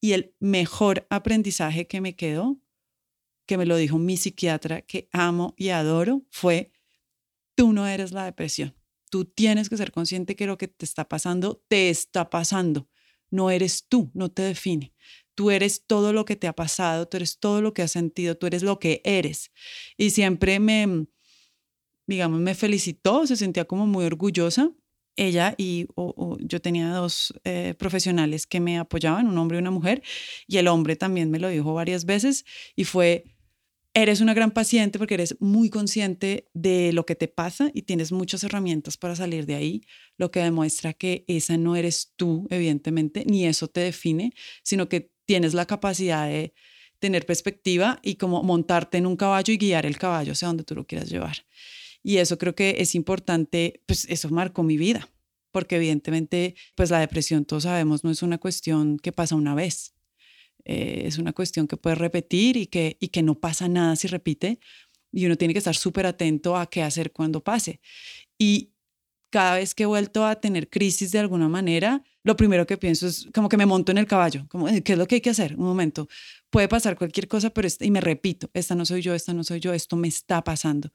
Y 0.00 0.12
el 0.12 0.34
mejor 0.40 1.06
aprendizaje 1.08 1.86
que 1.86 2.00
me 2.00 2.16
quedó, 2.16 2.60
que 3.46 3.58
me 3.58 3.66
lo 3.66 3.76
dijo 3.76 3.98
mi 3.98 4.16
psiquiatra, 4.16 4.82
que 4.82 5.08
amo 5.12 5.54
y 5.56 5.68
adoro, 5.68 6.22
fue 6.30 6.72
tú 7.54 7.72
no 7.72 7.86
eres 7.86 8.12
la 8.12 8.24
depresión. 8.24 8.74
Tú 9.10 9.24
tienes 9.24 9.68
que 9.68 9.76
ser 9.76 9.92
consciente 9.92 10.36
que 10.36 10.46
lo 10.46 10.56
que 10.56 10.68
te 10.68 10.84
está 10.84 11.08
pasando 11.08 11.62
te 11.68 11.90
está 11.90 12.30
pasando. 12.30 12.88
No 13.30 13.50
eres 13.50 13.86
tú, 13.88 14.10
no 14.14 14.30
te 14.30 14.42
define. 14.42 14.94
Tú 15.40 15.50
eres 15.50 15.86
todo 15.86 16.12
lo 16.12 16.26
que 16.26 16.36
te 16.36 16.48
ha 16.48 16.52
pasado, 16.52 17.08
tú 17.08 17.16
eres 17.16 17.38
todo 17.38 17.62
lo 17.62 17.72
que 17.72 17.80
has 17.80 17.92
sentido, 17.92 18.36
tú 18.36 18.46
eres 18.46 18.62
lo 18.62 18.78
que 18.78 19.00
eres. 19.04 19.50
Y 19.96 20.10
siempre 20.10 20.60
me, 20.60 21.06
digamos, 22.06 22.40
me 22.40 22.54
felicitó, 22.54 23.26
se 23.26 23.36
sentía 23.36 23.64
como 23.64 23.86
muy 23.86 24.04
orgullosa. 24.04 24.70
Ella 25.16 25.54
y 25.56 25.86
yo 26.40 26.60
tenía 26.60 26.90
dos 26.90 27.32
eh, 27.44 27.74
profesionales 27.78 28.46
que 28.46 28.60
me 28.60 28.76
apoyaban, 28.76 29.28
un 29.28 29.38
hombre 29.38 29.56
y 29.56 29.60
una 29.62 29.70
mujer, 29.70 30.02
y 30.46 30.58
el 30.58 30.68
hombre 30.68 30.94
también 30.94 31.30
me 31.30 31.38
lo 31.38 31.48
dijo 31.48 31.72
varias 31.72 32.04
veces 32.04 32.44
y 32.76 32.84
fue, 32.84 33.24
eres 33.94 34.20
una 34.20 34.34
gran 34.34 34.50
paciente 34.50 34.98
porque 34.98 35.14
eres 35.14 35.36
muy 35.40 35.70
consciente 35.70 36.48
de 36.52 36.92
lo 36.92 37.06
que 37.06 37.14
te 37.14 37.28
pasa 37.28 37.70
y 37.72 37.82
tienes 37.82 38.12
muchas 38.12 38.44
herramientas 38.44 38.98
para 38.98 39.16
salir 39.16 39.46
de 39.46 39.54
ahí, 39.54 39.80
lo 40.18 40.30
que 40.30 40.40
demuestra 40.40 40.92
que 40.92 41.24
esa 41.28 41.56
no 41.56 41.76
eres 41.76 42.12
tú, 42.16 42.46
evidentemente, 42.50 43.24
ni 43.26 43.46
eso 43.46 43.68
te 43.68 43.80
define, 43.80 44.34
sino 44.62 44.90
que 44.90 45.10
tienes 45.30 45.54
la 45.54 45.64
capacidad 45.64 46.26
de 46.26 46.52
tener 46.98 47.24
perspectiva 47.24 48.00
y 48.02 48.16
como 48.16 48.42
montarte 48.42 48.98
en 48.98 49.06
un 49.06 49.14
caballo 49.14 49.54
y 49.54 49.58
guiar 49.58 49.86
el 49.86 49.96
caballo 49.96 50.32
hacia 50.32 50.48
donde 50.48 50.64
tú 50.64 50.74
lo 50.74 50.88
quieras 50.88 51.08
llevar. 51.08 51.46
Y 52.02 52.16
eso 52.16 52.36
creo 52.36 52.56
que 52.56 52.74
es 52.78 52.96
importante, 52.96 53.80
pues 53.86 54.06
eso 54.08 54.28
marcó 54.30 54.64
mi 54.64 54.76
vida, 54.76 55.08
porque 55.52 55.76
evidentemente, 55.76 56.56
pues 56.74 56.90
la 56.90 56.98
depresión, 56.98 57.44
todos 57.44 57.62
sabemos, 57.62 58.02
no 58.02 58.10
es 58.10 58.24
una 58.24 58.38
cuestión 58.38 58.98
que 58.98 59.12
pasa 59.12 59.36
una 59.36 59.54
vez, 59.54 59.94
eh, 60.64 61.02
es 61.04 61.16
una 61.18 61.32
cuestión 61.32 61.68
que 61.68 61.76
puede 61.76 61.94
repetir 61.94 62.56
y 62.56 62.66
que, 62.66 62.96
y 62.98 63.06
que 63.10 63.22
no 63.22 63.36
pasa 63.36 63.68
nada 63.68 63.94
si 63.94 64.08
repite. 64.08 64.58
Y 65.12 65.26
uno 65.26 65.36
tiene 65.36 65.54
que 65.54 65.58
estar 65.58 65.76
súper 65.76 66.06
atento 66.06 66.56
a 66.56 66.68
qué 66.68 66.82
hacer 66.82 67.12
cuando 67.12 67.44
pase. 67.44 67.80
Y 68.36 68.72
cada 69.30 69.54
vez 69.56 69.74
que 69.74 69.84
he 69.84 69.86
vuelto 69.86 70.26
a 70.26 70.36
tener 70.36 70.68
crisis 70.68 71.12
de 71.12 71.20
alguna 71.20 71.48
manera, 71.48 72.02
lo 72.24 72.36
primero 72.36 72.66
que 72.66 72.76
pienso 72.76 73.06
es 73.06 73.28
como 73.32 73.48
que 73.48 73.56
me 73.56 73.64
monto 73.64 73.92
en 73.92 73.98
el 73.98 74.06
caballo, 74.06 74.46
como, 74.48 74.66
¿qué 74.66 74.92
es 74.92 74.98
lo 74.98 75.06
que 75.06 75.16
hay 75.16 75.20
que 75.20 75.30
hacer? 75.30 75.54
Un 75.56 75.64
momento, 75.64 76.08
puede 76.50 76.68
pasar 76.68 76.98
cualquier 76.98 77.28
cosa, 77.28 77.50
pero 77.50 77.68
y 77.80 77.90
me 77.90 78.00
repito, 78.00 78.50
esta 78.52 78.74
no 78.74 78.84
soy 78.84 79.02
yo, 79.02 79.14
esta 79.14 79.32
no 79.32 79.44
soy 79.44 79.60
yo, 79.60 79.72
esto 79.72 79.96
me 79.96 80.08
está 80.08 80.42
pasando, 80.42 80.92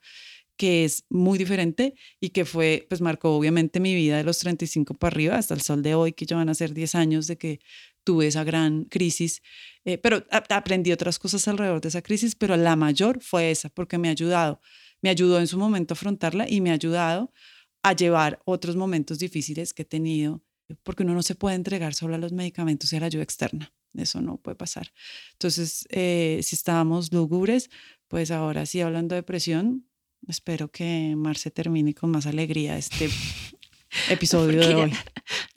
que 0.57 0.85
es 0.85 1.05
muy 1.09 1.37
diferente 1.37 1.95
y 2.19 2.29
que 2.29 2.45
fue, 2.45 2.85
pues 2.89 3.01
marcó 3.01 3.35
obviamente 3.35 3.79
mi 3.79 3.95
vida 3.95 4.17
de 4.17 4.23
los 4.23 4.37
35 4.39 4.93
para 4.93 5.13
arriba 5.13 5.37
hasta 5.37 5.53
el 5.53 5.61
sol 5.61 5.81
de 5.81 5.95
hoy, 5.95 6.13
que 6.13 6.25
ya 6.25 6.35
van 6.35 6.49
a 6.49 6.53
ser 6.53 6.73
10 6.73 6.95
años 6.95 7.27
de 7.27 7.37
que 7.37 7.59
tuve 8.03 8.27
esa 8.27 8.43
gran 8.43 8.83
crisis, 8.83 9.41
eh, 9.85 9.97
pero 9.97 10.25
aprendí 10.49 10.91
otras 10.91 11.19
cosas 11.19 11.47
alrededor 11.47 11.81
de 11.81 11.87
esa 11.87 12.01
crisis, 12.01 12.35
pero 12.35 12.55
la 12.57 12.75
mayor 12.75 13.21
fue 13.21 13.49
esa, 13.49 13.69
porque 13.69 13.97
me 13.97 14.09
ha 14.09 14.11
ayudado, 14.11 14.61
me 15.01 15.09
ayudó 15.09 15.39
en 15.39 15.47
su 15.47 15.57
momento 15.57 15.93
a 15.93 15.95
afrontarla 15.95 16.47
y 16.49 16.61
me 16.61 16.69
ha 16.69 16.73
ayudado 16.73 17.31
a 17.85 17.93
llevar 17.93 18.41
otros 18.45 18.75
momentos 18.75 19.19
difíciles 19.19 19.71
que 19.71 19.83
he 19.83 19.85
tenido, 19.85 20.41
porque 20.81 21.03
uno 21.03 21.13
no 21.13 21.21
se 21.21 21.35
puede 21.35 21.55
entregar 21.55 21.93
solo 21.93 22.15
a 22.15 22.17
los 22.17 22.31
medicamentos 22.31 22.91
y 22.91 22.95
a 22.95 22.99
la 22.99 23.05
ayuda 23.05 23.21
externa, 23.21 23.71
eso 23.93 24.21
no 24.21 24.37
puede 24.37 24.55
pasar. 24.55 24.91
Entonces, 25.33 25.85
eh, 25.91 26.39
si 26.41 26.55
estábamos 26.55 27.13
lúgubres, 27.13 27.69
pues 28.07 28.31
ahora 28.31 28.65
sí, 28.65 28.81
hablando 28.81 29.13
de 29.13 29.21
depresión, 29.21 29.85
espero 30.27 30.71
que 30.71 31.13
Marce 31.15 31.51
termine 31.51 31.93
con 31.93 32.09
más 32.09 32.25
alegría 32.25 32.75
este 32.75 33.07
episodio 34.09 34.67
de 34.67 34.75
hoy. 34.75 34.93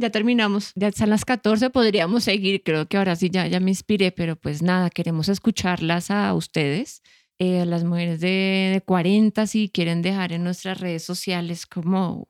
Ya, 0.00 0.10
terminamos, 0.10 0.72
ya 0.76 0.88
están 0.88 1.10
las 1.10 1.24
14, 1.24 1.70
podríamos 1.70 2.22
seguir, 2.22 2.62
creo 2.62 2.86
que 2.86 2.98
ahora 2.98 3.16
sí 3.16 3.30
ya, 3.30 3.48
ya 3.48 3.58
me 3.58 3.70
inspiré, 3.70 4.12
pero 4.12 4.36
pues 4.36 4.62
nada, 4.62 4.90
queremos 4.90 5.28
escucharlas 5.28 6.12
a 6.12 6.32
ustedes, 6.34 7.02
eh, 7.38 7.64
las 7.66 7.84
mujeres 7.84 8.20
de, 8.20 8.82
40, 8.84 9.46
si 9.46 9.68
quieren 9.68 10.02
dejar 10.02 10.32
en 10.32 10.44
nuestras 10.44 10.80
redes 10.80 11.04
sociales 11.04 11.66
como, 11.66 12.28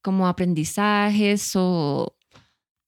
como 0.00 0.26
aprendizajes 0.26 1.52
o 1.54 2.16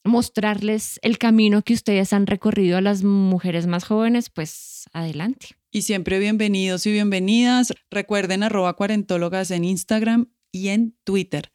mostrarles 0.04 0.98
el 1.02 1.18
camino 1.18 1.62
que 1.62 1.74
ustedes 1.74 2.12
han 2.12 2.26
recorrido 2.26 2.76
a 2.76 2.80
las 2.80 3.02
mujeres 3.02 3.66
más 3.66 3.84
jóvenes, 3.84 4.30
pues 4.30 4.84
adelante. 4.92 5.48
Y 5.70 5.82
siempre 5.82 6.18
bienvenidos 6.18 6.86
y 6.86 6.92
bienvenidas. 6.92 7.74
Recuerden 7.90 8.42
arroba 8.42 8.74
cuarentólogas 8.76 9.50
en 9.50 9.64
Instagram 9.64 10.30
y 10.52 10.68
en 10.68 10.96
Twitter. 11.04 11.52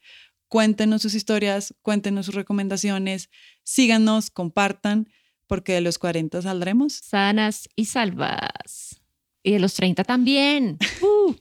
Cuéntenos 0.48 1.02
sus 1.02 1.14
historias, 1.14 1.74
cuéntenos 1.82 2.26
sus 2.26 2.34
recomendaciones, 2.34 3.30
síganos, 3.62 4.30
compartan, 4.30 5.08
porque 5.46 5.72
de 5.72 5.80
los 5.80 5.98
40 5.98 6.42
saldremos 6.42 6.92
sanas 6.92 7.68
y 7.76 7.86
salvas. 7.86 8.99
Y 9.42 9.52
de 9.52 9.60
los 9.60 9.74
30 9.74 10.04
también. 10.04 10.78
Uh. 11.02 11.34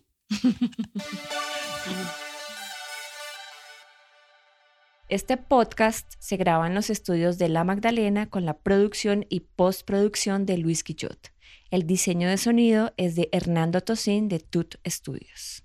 Este 5.09 5.37
podcast 5.37 6.13
se 6.19 6.37
graba 6.37 6.67
en 6.67 6.75
los 6.75 6.91
estudios 6.91 7.39
de 7.39 7.49
La 7.49 7.63
Magdalena 7.63 8.29
con 8.29 8.45
la 8.45 8.59
producción 8.59 9.25
y 9.27 9.39
postproducción 9.39 10.45
de 10.45 10.59
Luis 10.59 10.83
Quillot. 10.83 11.33
El 11.71 11.87
diseño 11.87 12.29
de 12.29 12.37
sonido 12.37 12.93
es 12.95 13.15
de 13.15 13.27
Hernando 13.31 13.81
Tosín 13.81 14.29
de 14.29 14.39
Tut 14.39 14.75
Studios. 14.87 15.63